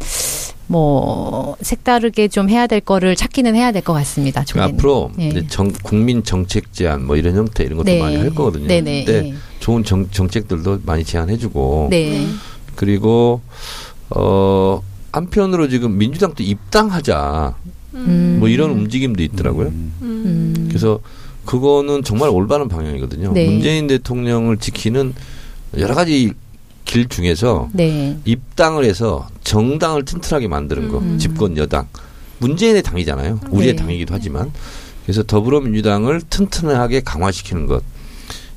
[0.67, 4.41] 뭐 색다르게 좀 해야 될 거를 찾기는 해야 될 것 같습니다.
[4.43, 4.75] 그 총재님.
[4.77, 5.29] 앞으로 예.
[5.29, 8.01] 이제 정, 국민 정책 제안 뭐 이런 형태 이런 것도 네.
[8.01, 8.67] 많이 할 거거든요.
[8.69, 9.05] 네네.
[9.05, 12.27] 근데 좋은 정, 정책들도 많이 제안해주고 네.
[12.77, 13.41] 그리고
[14.11, 14.83] 어
[15.13, 17.55] 한편으로 지금 민주당도 입당하자
[17.95, 18.37] 음.
[18.41, 19.69] 뭐 이런 움직임도 있더라고요.
[19.69, 20.67] 음.
[20.69, 21.01] 그래서
[21.45, 23.33] 그거는 정말 올바른 방향이거든요.
[23.33, 23.49] 네.
[23.49, 25.15] 문재인 대통령을 지키는
[25.79, 26.33] 여러 가지
[26.85, 28.19] 길 중에서 네.
[28.25, 31.19] 입당을 해서 정당을 튼튼하게 만드는 거, 음.
[31.19, 31.89] 집권 여당.
[32.39, 33.41] 문재인의 당이잖아요.
[33.51, 33.83] 우리의 네.
[33.83, 34.53] 당이기도 하지만.
[35.05, 37.83] 그래서 더불어민주당을 튼튼하게 강화시키는 것.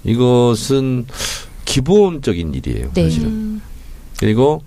[0.04, 1.06] 이것은
[1.66, 2.92] 기본적인 일이에요.
[2.94, 3.04] 네.
[3.04, 3.62] 사실은.
[4.20, 4.62] 그리고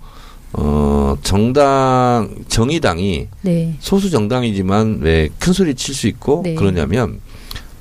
[0.53, 3.75] 어 정당 정의당이 네.
[3.79, 6.55] 소수 정당이지만 왜 큰 소리 칠 수 있고 네.
[6.55, 7.19] 그러냐면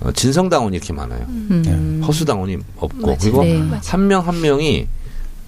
[0.00, 1.26] 어, 진성 당원이 이렇게 많아요.
[1.28, 2.00] 음.
[2.06, 3.18] 허수 당원이 없고 맞아요.
[3.20, 3.62] 그리고 네.
[3.84, 4.86] 한명한 명이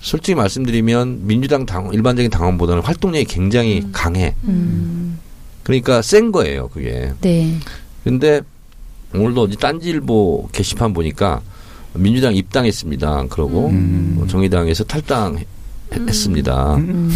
[0.00, 4.34] 솔직히 말씀드리면 민주당 당 일반적인 당원보다는 활동력이 굉장히 강해.
[4.44, 5.18] 음.
[5.62, 7.12] 그러니까 센 거예요, 그게.
[7.20, 7.56] 네.
[8.02, 8.40] 근데
[9.14, 11.40] 오늘도 어제 딴지일보 게시판 보니까
[11.94, 13.26] 민주당 입당했습니다.
[13.30, 14.18] 그러고 음.
[14.20, 15.38] 어, 정의당에서 탈당
[15.94, 16.76] 했습니다.
[16.76, 17.10] 음.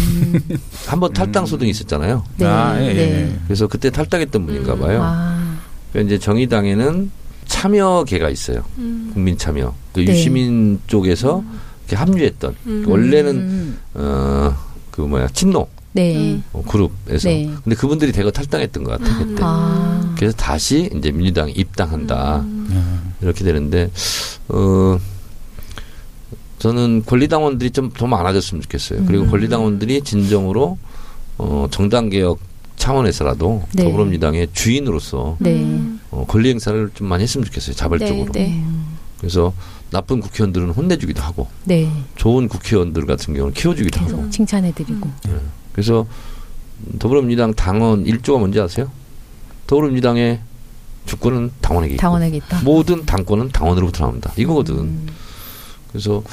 [0.85, 2.23] 한번 탈당 소동이 있었잖아요.
[2.37, 2.45] 네.
[2.45, 2.93] 아, 예, 예.
[2.93, 3.39] 네.
[3.47, 4.79] 그래서 그때 탈당했던 분인가 음.
[4.79, 5.01] 봐요.
[5.03, 5.57] 아.
[5.91, 7.11] 그러니까 이제 정의당에는
[7.45, 8.63] 참여계가 있어요.
[8.77, 9.11] 음.
[9.13, 9.73] 국민 참여.
[9.93, 10.11] 그 네.
[10.11, 11.43] 유시민 쪽에서
[11.87, 12.85] 이렇게 합류했던 음.
[12.87, 13.77] 원래는 음.
[13.93, 16.15] 어그 뭐야 친노 네.
[16.33, 16.43] 음.
[16.53, 17.49] 어, 그룹에서 네.
[17.63, 19.41] 근데 그분들이 대거 탈당했던 것 같아요 그때.
[19.43, 20.15] 아.
[20.17, 23.13] 그래서 다시 이제 민주당에 입당한다 음.
[23.21, 23.89] 이렇게 되는데
[24.49, 24.99] 어
[26.59, 29.05] 저는 권리당원들이 좀 더 많아졌으면 좋겠어요.
[29.05, 29.31] 그리고 음.
[29.31, 30.77] 권리당원들이 진정으로
[31.37, 32.39] 어 정당 개혁
[32.77, 33.83] 차원에서라도 네.
[33.83, 35.79] 더불어민주당의 주인으로서 네.
[36.11, 37.75] 어, 권리 행사를 좀 많이 했으면 좋겠어요.
[37.75, 38.31] 자발적으로.
[38.33, 38.63] 네, 네.
[39.19, 39.53] 그래서
[39.89, 41.89] 나쁜 국회의원들은 혼내주기도 하고 네.
[42.15, 44.29] 좋은 국회의원들 같은 경우는 키워주기도 하고.
[44.29, 45.09] 칭찬해드리고.
[45.71, 46.05] 그래서
[46.99, 48.91] 더불어민주당 당원 1조가 뭔지 아세요?
[49.65, 50.39] 더불어민주당의
[51.07, 52.61] 주권은 당원에게 있고 당원에게 있다.
[52.63, 54.31] 모든 당권은 당원으로부터 나온다.
[54.37, 54.75] 이거거든.
[54.75, 55.07] 음.
[55.91, 56.23] 그래서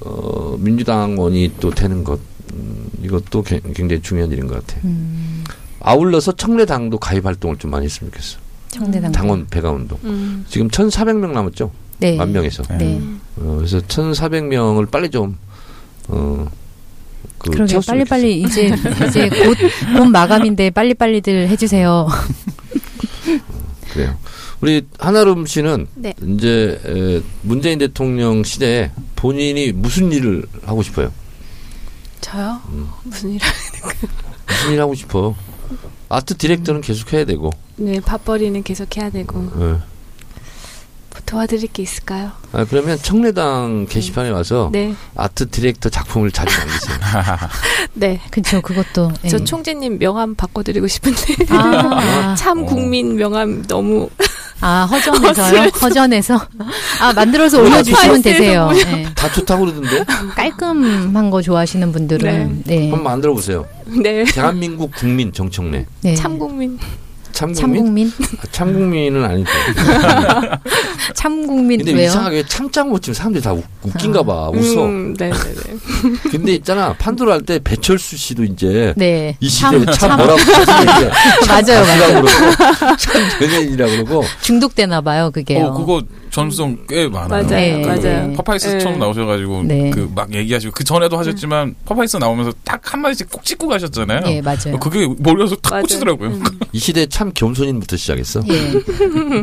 [0.00, 2.18] 어, 민주당원이 또 되는 것
[2.54, 4.82] 음, 이것도 개- 굉장히 중요한 일인 것 같아요.
[4.84, 5.44] 음.
[5.80, 8.38] 아울러서 청래당도 가입 활동을 좀 많이 했으면 좋겠어.
[8.70, 9.12] 청대당.
[9.12, 9.98] 당원 배가 운동.
[10.04, 10.44] 음.
[10.48, 11.70] 지금 1,400명 남았죠.
[11.98, 12.16] 네.
[12.16, 12.62] 만 명에서.
[12.78, 13.00] 네.
[13.36, 15.36] 어, 그래서 1,400명을 빨리 좀
[16.08, 16.48] 어,
[17.38, 18.70] 그 그러게 채웠으면 빨리 빨리 이제
[19.08, 19.56] 이제 곧,
[19.96, 22.08] 곧 마감인데 빨리 빨리들 해주세요.
[22.08, 23.40] 좋겠어요.
[23.92, 24.16] 그래요.
[24.60, 26.14] 우리 한아름 씨는 네.
[26.26, 31.12] 이제 에, 문재인 대통령 시대에 본인이 무슨 일을 하고 싶어요?
[32.20, 32.60] 저요?
[32.70, 32.88] 음.
[33.04, 33.40] 무슨 일?
[34.46, 35.34] 무슨 일 하고 싶어?
[36.08, 37.50] 아트 디렉터는 계속 해야 되고.
[37.76, 39.78] 네, 밥벌이는 계속 해야 되고 예.
[41.28, 42.32] 뭐 도와드릴 게 있을까요?
[42.52, 46.96] 아, 그러면 청래당 게시판에 와서 네, 아트 디렉터 작품을 자주 남기세요.
[47.94, 48.20] 네.
[48.30, 48.60] 그렇죠.
[48.62, 49.12] 그것도.
[49.28, 49.44] 저 예.
[49.44, 52.66] 총재님 명함 바꿔드리고 싶은데 아, 참 어.
[52.66, 54.08] 국민 명함 너무
[54.60, 55.70] 아 허전해서요.
[55.82, 56.40] 허전해서
[57.00, 58.70] 아 만들어서 올려주시면 되세요.
[58.74, 59.06] 예.
[59.14, 60.04] 다 좋다고 그러던데?
[60.34, 62.90] 깔끔한 거 좋아하시는 분들은 네.
[62.90, 63.66] 한번 만들어 보세요.
[63.86, 64.24] 네.
[64.24, 65.86] 대한민국 국민 정청래.
[66.02, 66.14] 네.
[66.16, 66.78] 참 국민
[67.38, 68.10] 참국민?
[68.10, 69.48] 참국민 아, 참국민은 아니고.
[71.14, 72.06] 참국민 근데 왜요?
[72.08, 74.48] 이상하게 참짱 못 치면 사람들이 다 웃, 웃긴가 봐.
[74.50, 74.84] 웃어.
[74.86, 76.30] 음, 네, 네, 네.
[76.30, 76.92] 근데 있잖아.
[76.94, 79.36] 판도라 할때 배철수 씨도 이제 네.
[79.40, 80.38] 이 시대에 참, 참, 뭐라고
[81.48, 82.22] 맞아요, 맞아요.
[82.22, 85.66] 그러고 참 연예인이라고 그러고 중독되나 봐요, 그게요.
[85.66, 87.28] 어, 그거 중독성 꽤 많아요.
[87.28, 87.82] 맞아요, 네.
[87.86, 88.32] 맞아요.
[88.34, 88.78] 파파이스 네.
[88.80, 89.90] 처음 나오셔가지고 네.
[89.90, 94.22] 그막 얘기하시고 그 전에도 하셨지만 파파이스 나오면서 딱 한 마디씩 꼭 찍고 가셨잖아요.
[94.28, 94.78] 예, 맞아요.
[94.80, 95.82] 그게 몰려서 탁 맞아요.
[95.82, 96.28] 꽂히더라고요.
[96.30, 96.42] 음.
[96.72, 98.42] 이 시대 참 겸손인부터 시작했어.
[98.48, 98.72] 예.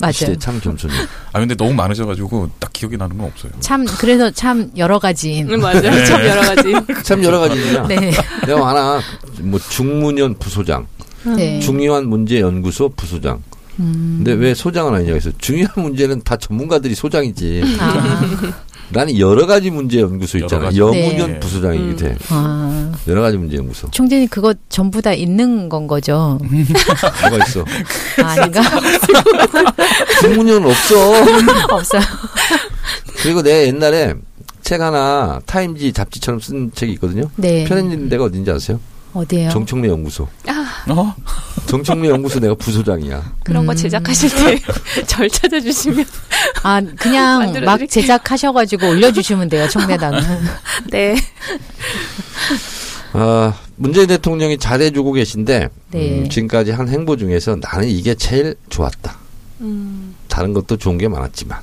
[0.00, 0.36] 맞아요.
[0.38, 0.96] 참 겸손인.
[1.32, 3.52] 아 근데 너무 많으셔가지고 딱 기억이 나는 건 없어요.
[3.60, 5.42] 참 그래서 참 여러 가지.
[5.42, 6.04] 음, 맞아요.
[6.04, 6.72] 참 여러 가지.
[7.04, 7.86] 참 여러 가지 일이야.
[7.86, 8.10] 네.
[8.46, 9.00] 내가 하나
[9.40, 10.86] 뭐 중문연 부소장,
[11.36, 11.60] 네.
[11.60, 13.42] 중요한 문제 연구소 부소장,
[13.78, 14.22] 음.
[14.24, 17.62] 근데 왜 소장은 아니냐고 해서 중요한 문제는 다 전문가들이 소장이지.
[17.78, 18.20] 아,
[18.90, 20.66] 나는 여러 가지 문제 연구소 있잖아.
[20.66, 20.78] 가지.
[20.78, 21.40] 영문연 네.
[21.40, 21.96] 부소장이 음.
[21.96, 22.16] 돼.
[22.28, 22.92] 아.
[23.08, 23.90] 여러 가지 문제 연구소.
[23.90, 26.38] 총재님 그거 전부 다 있는 건 거죠?
[26.42, 27.64] 뭐가 있어?
[28.22, 28.60] 아, 아닌가?
[30.20, 31.12] 중문연 없어.
[31.74, 32.02] 없어요.
[33.22, 34.14] 그리고 내 옛날에
[34.62, 37.30] 책 하나 타임지 잡지처럼 쓴 책이 있거든요.
[37.36, 37.64] 네.
[37.64, 38.78] 편해진 데가 어딘지 아세요?
[39.14, 39.50] 어디에요?
[39.50, 40.28] 정청래 연구소.
[40.88, 41.14] 어?
[41.66, 43.36] 정청래 연구소 내가 부소장이야.
[43.44, 43.76] 그런 거 음.
[43.76, 44.62] 제작하실 때
[45.06, 46.04] 절 찾아주시면
[46.62, 47.80] 아, 그냥 막.
[47.88, 50.20] 제작하셔가지고 올려주시면 돼요, 청래단은.
[50.90, 51.16] 네.
[53.14, 56.18] 아, 문재인 대통령이 잘해주고 계신데 네.
[56.20, 59.16] 음, 지금까지 한 행보 중에서 나는 이게 제일 좋았다.
[59.60, 61.60] 음, 다른 것도 좋은 게 많았지만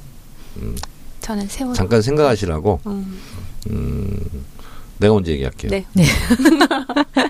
[1.21, 1.73] 저는 세월.
[1.73, 3.19] 잠깐 생각하시라고 음,
[3.69, 4.19] 음,
[4.99, 5.71] 내가 먼저 얘기할게요.
[5.71, 5.85] 네.
[5.93, 6.05] 네.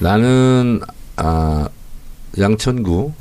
[0.00, 0.80] 나는
[1.16, 1.68] 아
[2.38, 3.12] 양천구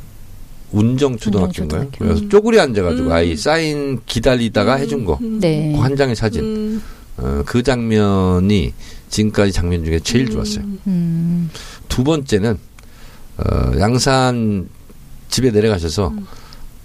[0.72, 1.82] 운정초등학교인가요?
[1.82, 2.06] 운정초등학교.
[2.06, 2.30] 그래서 음.
[2.30, 3.12] 쪼그리 앉아가지고 음.
[3.12, 5.18] 아이 사인 기다리다가 해준 거.
[5.22, 5.72] 음, 네.
[5.74, 6.44] 그 한 장의 사진.
[6.44, 6.82] 음,
[7.18, 8.74] 어, 그 장면이
[9.10, 10.66] 지금까지 장면 중에 제일 음, 좋았어요.
[10.88, 11.50] 음,
[11.88, 12.58] 두 번째는
[13.38, 14.68] 어, 양산
[15.30, 16.26] 집에 내려가셔서 음.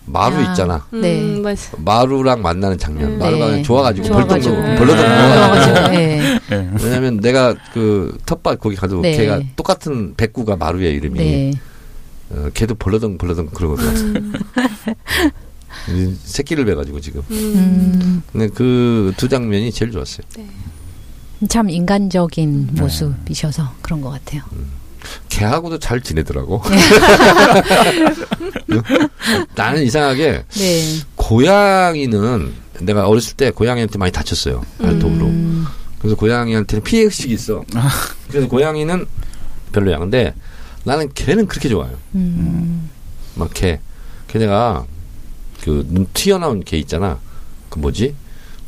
[0.07, 0.51] 마루 아.
[0.51, 0.87] 있잖아.
[0.93, 1.39] 음, 네.
[1.41, 1.71] 맞아.
[1.79, 3.13] 마루랑 만나는 장면.
[3.13, 3.19] 음.
[3.19, 3.63] 마루가 네.
[3.63, 4.09] 좋아가지고.
[4.09, 4.75] 벌떡 네.
[4.77, 5.37] 벌러덩 아.
[5.37, 5.89] 누워가지고.
[5.95, 6.41] 네.
[6.51, 6.71] 네.
[6.83, 9.17] 왜냐면 내가 그 텃밭 거기 가도 네.
[9.17, 11.53] 걔가 똑같은 백구가 마루의 이름이 네.
[12.31, 14.17] 어, 걔도 벌러덩 벌러덩 그러거든.
[14.17, 14.33] 음,
[15.91, 17.23] 이 새끼를 베가지고 지금.
[17.31, 20.25] 음, 음, 근데 그 두 장면이 제일 좋았어요.
[21.49, 24.43] 참 인간적인 모습이셔서 그런 것 같아요.
[25.29, 26.63] 걔하고도 잘 지내더라고.
[29.55, 30.85] 나는 이상하게 네.
[31.17, 34.63] 고양이는 내가 어렸을 때 고양이한테 많이 다쳤어요.
[34.79, 35.27] 발톱으로.
[35.27, 35.67] 음,
[35.99, 37.63] 그래서 고양이한테는 피해 의식이 있어.
[38.29, 39.07] 그래서 고양이는
[39.73, 39.99] 별로야.
[39.99, 40.35] 근데
[40.85, 41.93] 나는 걔는 그렇게 좋아요.
[42.15, 42.89] 음,
[43.35, 43.81] 막 걔.
[44.29, 44.87] 걔네가
[45.63, 47.19] 그 눈 튀어나온 개 있잖아.
[47.69, 48.15] 그 뭐지?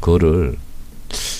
[0.01, 0.57] 그거를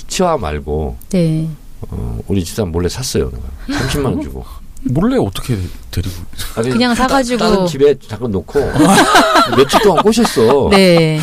[0.07, 1.47] 치와 말고 네.
[1.81, 3.29] 어, 우리 집사람 몰래 샀어요.
[3.31, 4.43] 내가 30만 원 주고.
[4.85, 5.57] 몰래 어떻게
[5.91, 6.13] 데리고
[6.55, 7.37] 아, 그냥 따- 사가지고.
[7.39, 8.59] 다른 집에 잠깐 놓고
[9.57, 10.69] 며칠 동안 꼬셨어.
[10.71, 11.19] 네.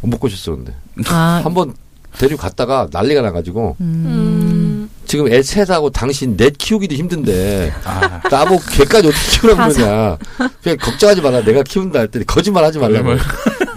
[0.00, 0.74] 못 꼬셨어 근데
[1.06, 1.74] 아, 한번
[2.18, 8.62] 데리고 갔다가 난리가 나가지고 음, 음, 지금 애 셋하고 당신 넷 키우기도 힘든데 아, 나보고
[8.70, 10.18] 걔까지 어떻게 키우라고 그러냐.
[10.62, 11.42] 그냥 걱정하지 마라.
[11.44, 13.10] 내가 키운다 했더니 거짓말 하지 말라고.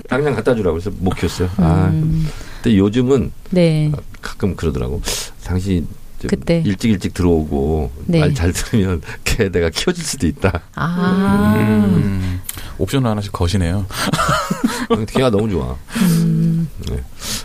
[0.10, 1.50] 당장 갖다 주라고 해서 못 키웠어요.
[1.58, 2.30] 아, 음,
[2.62, 3.92] 근데 요즘은 네.
[4.22, 5.02] 가끔 그러더라고.
[5.44, 5.97] 당신 좀
[6.28, 6.64] 그때.
[6.66, 8.20] 일찍 일찍 들어오고 네.
[8.22, 10.62] 말잘 들으면 걔 내가 키워줄 수도 있다.
[10.76, 12.42] 아, 음,
[12.80, 13.86] 옵션을 하나씩 거시네요.
[15.10, 15.76] 걔가 너무 좋아.
[16.02, 16.70] 음,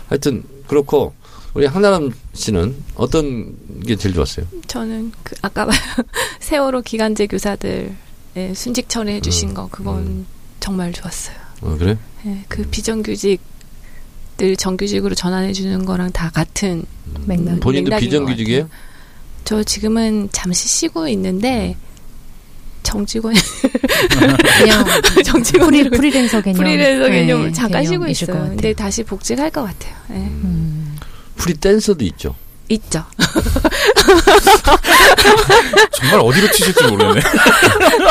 [0.07, 1.13] 하여튼 그렇고
[1.53, 3.55] 우리 한나람 씨는 어떤
[3.85, 4.47] 게 제일 좋았어요?
[4.67, 5.77] 저는 그 아까 말-
[6.39, 7.95] 세월호 기간제 교사들
[8.37, 10.25] 예, 순직 처리해 주신 음, 거 그건 음.
[10.59, 11.35] 정말 좋았어요.
[11.61, 11.97] 어, 그래?
[12.25, 13.39] 예, 그 비정규직
[14.37, 16.83] 들 정규직으로 전환해 주는 거랑 다 같은
[17.25, 17.59] 맥락.
[17.59, 18.69] 본인도 비정규직이에요?
[19.45, 21.75] 저 지금은 잠시 쉬고 있는데
[22.81, 23.33] 정직원
[24.57, 24.85] 그냥
[25.23, 26.57] 정직원으로 프리, 프리랜서 개념.
[26.57, 28.41] 프리랜서 개념을 네, 잠깐 쉬고 개념이실 것 있어요.
[28.43, 28.55] 같아요.
[28.55, 29.95] 근데 다시 복직할 것 같아요.
[30.11, 30.15] 예.
[30.15, 30.97] 음,
[31.35, 32.35] 프리 댄서도 있죠.
[32.69, 33.03] 있죠.
[35.91, 37.21] 정말 어디로 치실지 모르겠네.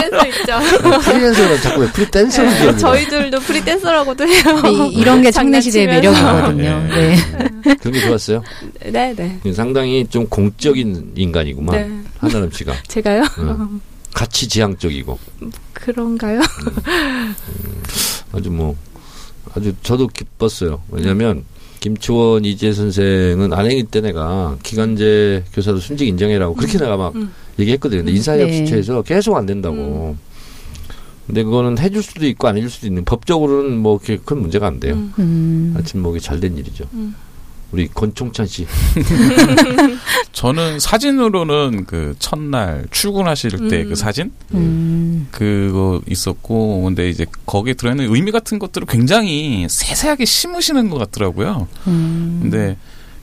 [0.01, 0.59] 댄서 있죠.
[1.01, 2.77] 프리랜서는 자꾸 왜 프리 댄서를 네?
[2.77, 4.43] 저희들도 프리댄서라고도 해요.
[4.67, 5.87] 이, 이런 게 청래시대의.
[5.87, 6.87] 매력이거든요.
[6.89, 7.17] 네.
[7.65, 7.75] 네.
[7.77, 8.43] 그런 게 좋았어요.
[8.91, 9.41] 네, 네.
[9.55, 11.77] 상당히 좀 공적인 인간이구만.
[11.77, 11.91] 네.
[12.19, 12.75] 한나람 씨가.
[12.89, 13.25] 제가요?
[13.39, 13.81] 응.
[14.13, 15.19] 가치 지향적이고
[15.73, 16.43] 그런가요?
[18.33, 18.77] 아주 뭐
[19.55, 20.83] 아주 저도 기뻤어요.
[20.91, 21.45] 왜냐하면
[21.83, 27.33] 김초원 이지혜 선생은 안행위 때 내가 기간제 교사도 순직 인정해라고 그렇게 내가 막 음.
[27.59, 28.05] 얘기했거든요.
[28.05, 29.03] 근데 인사협 네.
[29.05, 30.17] 계속 안 된다고.
[31.27, 34.79] 근데 그거는 해줄 수도 있고 안 해줄 수도 있는 법적으로는 뭐 그렇게 큰 문제가 안
[34.79, 34.95] 돼요.
[34.95, 35.13] 음.
[35.19, 36.85] 음, 하여튼 뭐잘된 일이죠.
[37.73, 37.75] 음.
[37.75, 38.67] 우리 권총찬 씨.
[40.33, 43.95] 저는 사진으로는 그 첫날 출근하실 때그 음.
[43.95, 50.99] 사진 음, 그거 있었고 근데 이제 거기에 들어있는 의미 같은 것들을 굉장히 세세하게 심으시는 것
[50.99, 51.67] 같더라고요.
[51.87, 52.39] 음.
[52.43, 52.77] 근데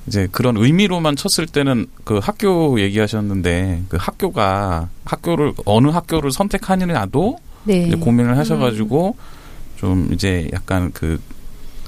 [0.08, 7.88] 이제 그런 의미로만 쳤을 때는 그 학교 얘기하셨는데 그 학교가 학교를 어느 학교를 선택하느냐도 네.
[7.88, 9.16] 이제 고민을 하셔가지고
[9.78, 11.20] 좀 이제 약간 그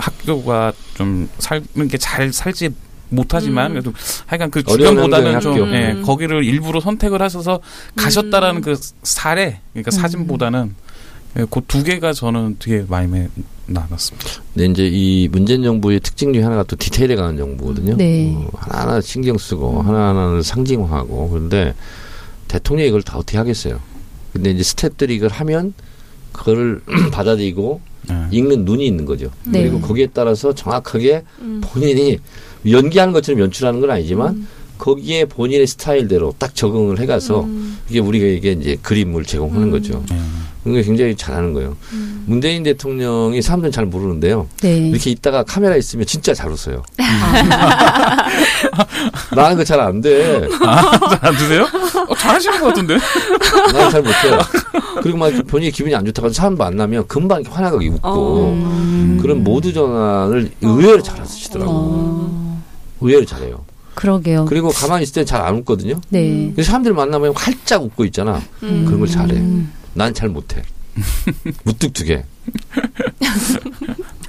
[0.02, 2.70] 학교가 좀 살는 게 잘 살지
[3.10, 3.74] 못하지만 음.
[3.74, 3.94] 그래도
[4.26, 5.76] 하여간 그 어려운 주변보다는 좀 학교.
[5.76, 6.02] 예, 음.
[6.04, 7.60] 거기를 일부러 선택을 하셔서
[7.96, 8.62] 가셨다라는 음.
[8.62, 10.00] 그 사례 그러니까 음.
[10.02, 10.76] 사진보다는
[11.40, 13.28] 예, 그두 개가 저는 되게 마음에
[13.68, 14.28] 남았습니다.
[14.54, 17.96] 근데 이제 이 문재인 정부의 특징 중에 하나가 또 디테일에 가는 정부거든요.
[17.98, 18.34] 네.
[18.36, 21.74] 어, 하나하나 신경 쓰고 하나하나를 상징화하고 그런데
[22.48, 23.80] 대통령이 이걸 다 어떻게 하겠어요.
[24.34, 25.74] 근데 이제 스탭들이 이걸 하면
[26.32, 26.82] 그거를
[27.12, 28.28] 받아들이고 네.
[28.32, 29.30] 읽는 눈이 있는 거죠.
[29.46, 29.62] 네.
[29.62, 31.62] 그리고 거기에 따라서 정확하게 음.
[31.64, 32.20] 본인이
[32.70, 34.48] 연기하는 것처럼 연출하는 건 아니지만
[34.78, 37.78] 거기에 본인의 스타일대로 딱 적응을 해가서 음.
[37.90, 39.72] 이게 우리가 이게 이제 그림을 제공하는 음.
[39.72, 40.04] 거죠.
[40.64, 40.72] 네.
[40.72, 41.76] 그게 굉장히 잘하는 거예요.
[41.94, 42.24] 음.
[42.28, 44.48] 문재인 대통령이 사람들은 잘 모르는데요.
[44.62, 44.78] 네.
[44.90, 46.84] 이렇게 있다가 카메라 있으면 진짜 잘 웃어요.
[49.36, 50.48] 나는 그 잘 안 돼.
[51.22, 51.66] 안 드세요?
[52.08, 52.98] 어, 잘하시는 것 같은데?
[53.74, 54.40] 나는 잘 못해요.
[55.02, 58.52] 그리고 막 본인이 기분이 안 좋다고 사람 만나면 금방 이렇게 화나게 웃고 어.
[58.54, 59.18] 음.
[59.22, 61.72] 그런 모두 전환을 의외로 잘 하시더라고.
[61.72, 62.64] 어,
[63.02, 63.64] 의외로 잘해요.
[63.96, 64.46] 그러게요.
[64.46, 66.00] 그리고 가만히 있을 때잘안 웃거든요.
[66.10, 66.52] 네.
[66.54, 68.42] 그래서 사람들 만나면 활짝 웃고 있잖아.
[68.64, 68.84] 음.
[68.86, 69.36] 그런 걸 잘해.
[69.94, 69.98] 음.
[69.98, 70.62] 난잘 못해.
[71.64, 72.24] 무뚝뚝해.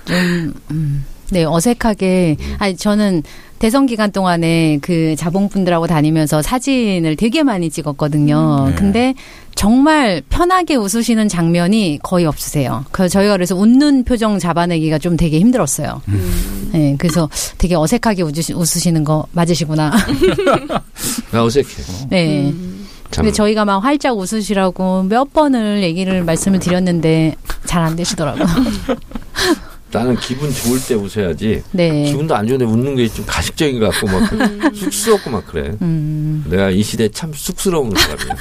[0.05, 2.37] 좀, 음, 네, 어색하게.
[2.59, 3.23] 아니, 저는
[3.59, 8.65] 대선 기간 동안에 그 자봉분들하고 다니면서 사진을 되게 많이 찍었거든요.
[8.67, 8.71] 음.
[8.71, 8.75] 네.
[8.75, 9.15] 근데
[9.55, 12.85] 정말 편하게 웃으시는 장면이 거의 없으세요.
[12.91, 16.03] 그래서 저희가 그래서 웃는 표정 잡아내기가 좀 되게 힘들었어요.
[16.09, 16.71] 음.
[16.73, 19.93] 네, 그래서 되게 어색하게 웃으시, 웃으시는 거 맞으시구나.
[21.31, 21.69] 나 어색해.
[22.11, 22.51] 네.
[22.51, 22.89] 음.
[23.13, 23.25] 참.
[23.25, 27.37] 근데 저희가 막 활짝 웃으시라고 몇 번을 얘기를 말씀을 드렸는데
[27.67, 28.45] 잘 안 되시더라고요.
[29.93, 31.63] 나는 기분 좋을 때 웃어야지.
[31.73, 32.05] 네.
[32.05, 35.77] 기분도 안 좋은데 웃는 게 좀 가식적인 것 같고 막 그- 쑥스럽고 막 그래.
[35.83, 38.35] 음, 내가 이 시대에 참 쑥스러운 사람이야.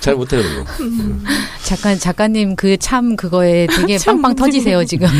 [0.00, 0.70] 잘 못해 그런 거.
[1.62, 5.06] 작가 작가님 그 참 그거에 되게 빵빵 터지세요 지금.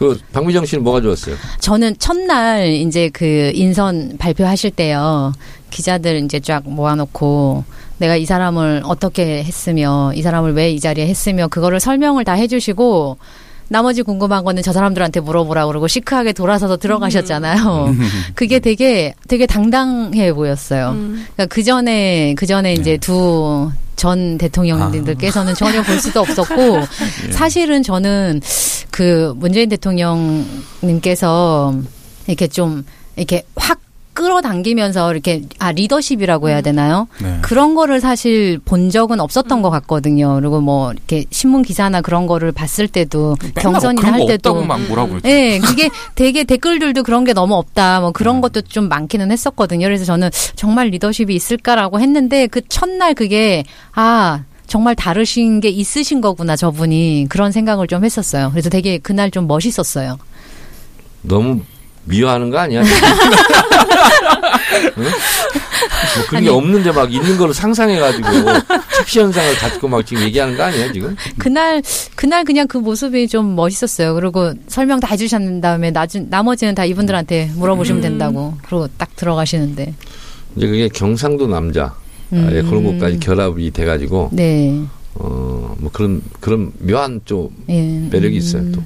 [0.00, 1.36] 그 박미정 씨는 뭐가 좋았어요?
[1.60, 5.34] 저는 첫날 이제 그 인선 발표하실 때요
[5.68, 7.64] 기자들 이제 쫙 모아놓고
[7.98, 13.18] 내가 이 사람을 어떻게 했으며 이 사람을 왜 이 자리에 했으며 그거를 설명을 다 해주시고
[13.70, 17.94] 나머지 궁금한 거는 저 사람들한테 물어보라 그러고 시크하게 돌아서서 들어가셨잖아요.
[18.34, 20.90] 그게 되게 되게 당당해 보였어요.
[20.90, 21.24] 음.
[21.34, 26.80] 그러니까 그 전에 그 전에 이제 두전 대통령님들께서는 전혀 볼 수도 없었고
[27.30, 28.40] 사실은 저는
[28.90, 31.72] 그 문재인 대통령님께서
[32.26, 33.78] 이렇게 좀 이렇게 확
[34.20, 37.08] 끌어당기면서 이렇게 아 리더십이라고 해야 되나요?
[37.22, 37.38] 네.
[37.40, 40.34] 그런 거를 사실 본 적은 없었던 것 같거든요.
[40.34, 44.54] 그리고 뭐 이렇게 신문 기사나 그런 거를 봤을 때도 경선이나 그런 할거 때도
[45.08, 45.26] 그랬죠.
[45.26, 48.00] 네, 그게 되게 댓글들도 그런 게 너무 없다.
[48.00, 49.86] 뭐 그런 것도 좀 많기는 했었거든요.
[49.86, 53.64] 그래서 저는 정말 리더십이 있을까라고 했는데 그 첫날 그게
[53.94, 58.50] 아 정말 다르신 게 있으신 거구나 저분이 그런 생각을 좀 했었어요.
[58.50, 60.18] 그래서 되게 그날 좀 멋있었어요.
[61.22, 61.62] 너무
[62.04, 62.82] 미워하는 거 아니야?
[64.98, 65.02] 응?
[65.02, 66.46] 뭐 그런 아니.
[66.46, 68.28] 게 없는데 막 있는 거를 상상해가지고
[68.96, 71.14] 착시 현상을 갖고 막 지금 얘기하는 거 아니야 지금?
[71.38, 71.82] 그날
[72.16, 74.14] 그날 그냥 그 모습이 좀 멋있었어요.
[74.14, 78.54] 그리고 설명 다 해주신 다음에 나중 나머지는 다 이분들한테 물어보시면 된다고.
[78.62, 79.94] 그리고 딱 들어가시는데.
[80.56, 81.94] 이제 그게 경상도 남자
[82.32, 82.48] 음.
[82.48, 84.82] 아, 예, 그런 것까지 결합이 돼가지고 네.
[85.14, 87.82] 어뭐 그런 그런 묘한 좀 예.
[88.10, 88.38] 매력이 음.
[88.38, 88.82] 있어요 또.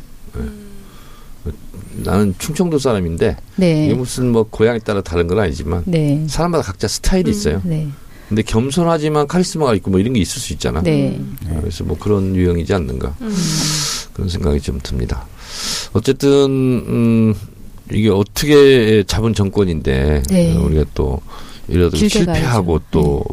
[1.99, 2.03] 예.
[2.03, 3.87] 나는 충청도 사람인데 네.
[3.87, 6.25] 이게 무슨 뭐 고향에 따라 다른 건 아니지만 네.
[6.29, 7.61] 사람마다 각자 스타일이 있어요.
[7.65, 7.89] 네.
[8.29, 10.83] 근데 겸손하지만 카리스마가 있고 뭐 이런 게 있을 수 있잖아.
[10.83, 11.21] 네.
[11.47, 13.35] 어, 그래서 뭐 그런 유형이지 않는가 음.
[14.15, 15.27] 그런 생각이 좀 듭니다.
[15.93, 17.35] 어쨌든 음
[17.93, 20.57] 이게 어떻게 잡은 정권인데 네.
[20.57, 21.21] 어, 우리가 또
[21.69, 22.85] 이러다 실패하고 가야죠.
[22.91, 23.25] 또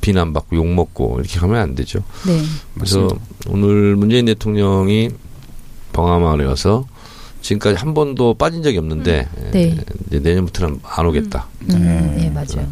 [0.00, 2.00] 비난받고 욕 먹고 이렇게 하면 안 되죠.
[2.26, 2.42] 네.
[2.74, 3.26] 그래서 맞습니다.
[3.48, 5.10] 오늘 문재인 대통령이
[5.92, 6.86] 방화마을에 와서
[7.44, 9.76] 지금까지 한 번도 빠진 적이 없는데 네.
[10.06, 11.46] 이제 내년부터는 안 오겠다.
[11.70, 12.24] 음, 네.
[12.24, 12.66] 예, 맞아요.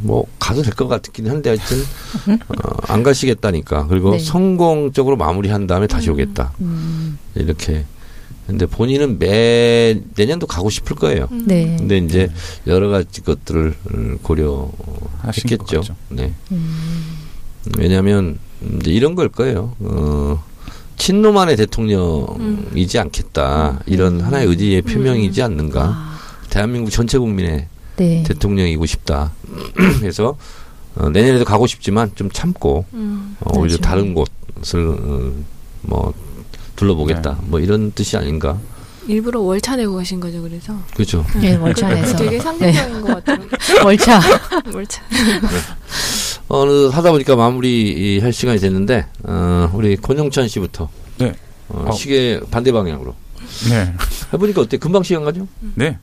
[0.00, 1.78] 뭐 가도 될 것 같긴 한데 하여튼
[2.48, 4.18] 어, 안 가시겠다니까 그리고 네.
[4.18, 7.84] 성공적으로 마무리한 다음에 다시 오겠다 음, 이렇게
[8.46, 11.28] 근데 본인은 매 내년도 가고 싶을 거예요.
[11.46, 11.76] 네.
[11.78, 12.28] 근데 이제
[12.66, 15.82] 여러 가지 것들을 음, 고려했겠죠.
[16.10, 16.32] 네.
[16.50, 17.16] 음,
[17.78, 18.38] 왜냐하면
[18.80, 19.74] 이제 이런 걸 거예요.
[19.80, 20.42] 어,
[21.02, 23.80] 친노만의 대통령이지 않겠다.
[23.86, 25.82] 이런 하나의 의지의 표명이지 않는가.
[25.82, 28.22] 아, 대한민국 전체 국민의 네.
[28.22, 29.32] 대통령이고 싶다.
[29.98, 30.36] 그래서
[30.94, 33.36] 어, 내년에도 가고 싶지만 좀 참고 음.
[33.40, 33.78] 어, 오히려 그렇죠.
[33.78, 35.32] 다른 곳을 어,
[35.82, 36.14] 뭐
[36.76, 37.38] 둘러보겠다.
[37.46, 38.58] 뭐 이런 뜻이 아닌가.
[39.08, 40.78] 일부러 월차 내고 가신 거죠, 그래서.
[40.94, 41.26] 그렇죠.
[41.42, 42.16] 예, 월차에서.
[42.16, 43.50] 되게 상징적인 것 같더라고요.
[43.84, 44.20] 월차.
[44.72, 45.02] 월차.
[46.48, 50.88] 어느 하다 보니까 마무리 할 시간이 됐는데 어, 우리 권영찬 씨부터
[51.18, 51.34] 네.
[51.68, 51.92] 어, 어.
[51.92, 53.14] 시계 반대 방향으로
[53.68, 53.92] 네.
[54.32, 54.76] 해보니까 어때?
[54.76, 55.46] 금방 시간 가죠?
[55.74, 55.98] 네.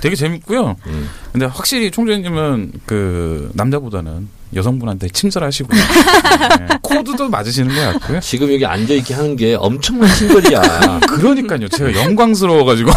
[0.00, 0.76] 되게 재밌고요.
[0.86, 1.08] 음.
[1.32, 6.78] 근데 확실히 총재님은 그 남자보다는 여성분한테 친절하시고 네.
[6.82, 8.20] 코드도 맞으시는 것 같고요.
[8.20, 11.00] 지금 여기 앉아 있게 하는 게 엄청난 친절이야.
[11.08, 11.68] 그러니까요.
[11.68, 12.90] 제가 영광스러워가지고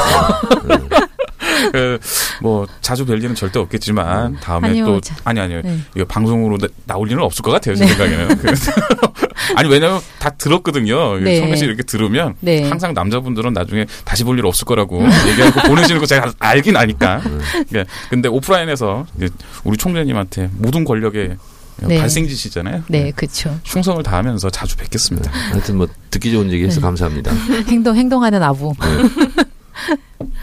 [1.71, 1.99] 그,
[2.41, 5.77] 뭐 자주 뵐 일은 절대 없겠지만 다음에 아니요, 또 자- 아니 아니요 네.
[5.95, 7.89] 이거 방송으로 나- 나올 일은 없을 것 같아요 제 네.
[7.93, 8.37] 생각에는.
[8.39, 8.71] 그래서
[9.55, 11.19] 아니 왜냐면 다 들었거든요.
[11.19, 11.39] 네.
[11.39, 12.63] 청래 씨 이렇게 들으면 네.
[12.69, 17.21] 항상 남자분들은 나중에 다시 볼 일 없을 거라고 얘기하고 보내시는 거 제가 알긴 아니까.
[17.69, 19.29] 그러니까 근데 오프라인에서 이제
[19.63, 21.37] 우리 총재님한테 모든 권력의
[21.85, 21.99] 네.
[21.99, 22.83] 발생지시잖아요.
[22.87, 23.59] 네, 그렇죠.
[23.63, 25.29] 충성을 다하면서 자주 뵙겠습니다.
[25.31, 26.81] 하여튼 뭐 듣기 좋은 얘기 해서 네.
[26.81, 27.31] 감사합니다.
[27.67, 28.73] 행동 행동하는 아부.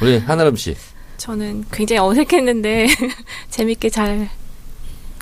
[0.02, 0.76] 우리 한아름 씨
[1.24, 2.86] 저는 굉장히 어색했는데
[3.50, 4.30] 재밌게 잘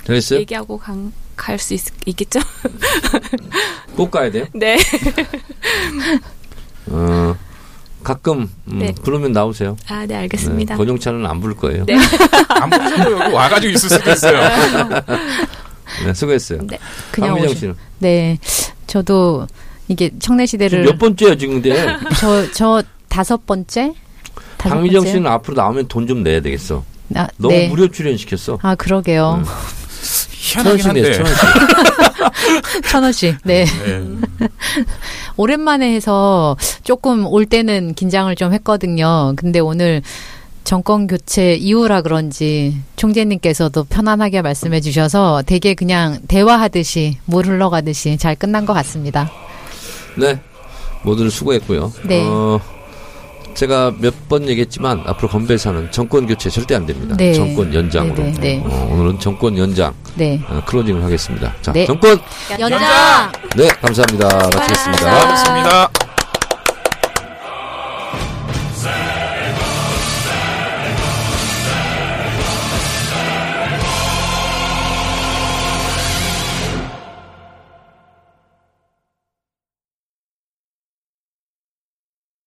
[0.05, 0.39] 잘했어요?
[0.39, 0.79] 얘기하고
[1.35, 1.75] 갈 수
[2.05, 2.39] 있겠죠?
[3.97, 4.45] 꼭 가야 돼요?
[4.53, 4.77] 네.
[6.87, 7.35] 어,
[8.03, 8.93] 가끔 음, 네.
[8.93, 9.75] 부르면 나오세요.
[9.87, 10.73] 아, 네, 알겠습니다.
[10.73, 11.83] 네, 권용찬은 안 부를 거예요.
[11.85, 11.95] 네.
[12.47, 14.39] 안 보셔도 여기 와가지고 있을 수도 있어요.
[16.05, 16.61] 네, 수고했어요.
[16.65, 16.79] 네.
[17.11, 18.39] 그냥 오시- 씨는 네,
[18.87, 19.47] 저도
[19.89, 21.85] 이게 청래 시대를 몇 번째야 지금 근데
[22.17, 23.93] 저 저 다섯 번째.
[24.59, 25.05] 박미정?
[25.05, 26.83] 씨는 앞으로 나오면 돈 좀 내야 되겠어.
[27.15, 27.67] 아, 너무 네.
[27.67, 28.59] 무료 출연 시켰어.
[28.61, 29.41] 아 그러게요.
[29.43, 29.45] 음.
[30.31, 31.35] 희한하긴 천원씩 내서 한데.
[31.35, 32.83] 천원씩.
[32.89, 33.37] 천 원씩.
[33.43, 33.65] 네.
[33.65, 34.47] 네.
[35.37, 39.33] 오랜만에 해서 조금 올 때는 긴장을 좀 했거든요.
[39.35, 40.01] 근데 오늘
[40.63, 48.65] 정권 교체 이후라 그런지 총재님께서도 편안하게 말씀해 주셔서 되게 그냥 대화하듯이 물 흘러가듯이 잘 끝난
[48.65, 49.31] 것 같습니다.
[50.15, 50.39] 네.
[51.03, 51.91] 모두들 수고했고요.
[52.03, 52.23] 네.
[52.27, 52.59] 어,
[53.59, 57.15] 제가 몇 번 얘기했지만 앞으로 건배사는 정권 교체 절대 안 됩니다.
[57.17, 57.33] 네.
[57.33, 58.23] 정권 연장으로.
[58.23, 58.63] 네, 네, 네.
[58.63, 60.39] 어, 오늘은 정권 연장 네.
[60.47, 61.53] 어, 클로징을 하겠습니다.
[61.61, 61.85] 자, 네.
[61.85, 62.19] 정권
[62.59, 63.31] 연장!
[63.57, 64.27] 네 감사합니다.
[64.55, 65.21] 마치겠습니다.
[65.21, 65.98] 고맙습니다.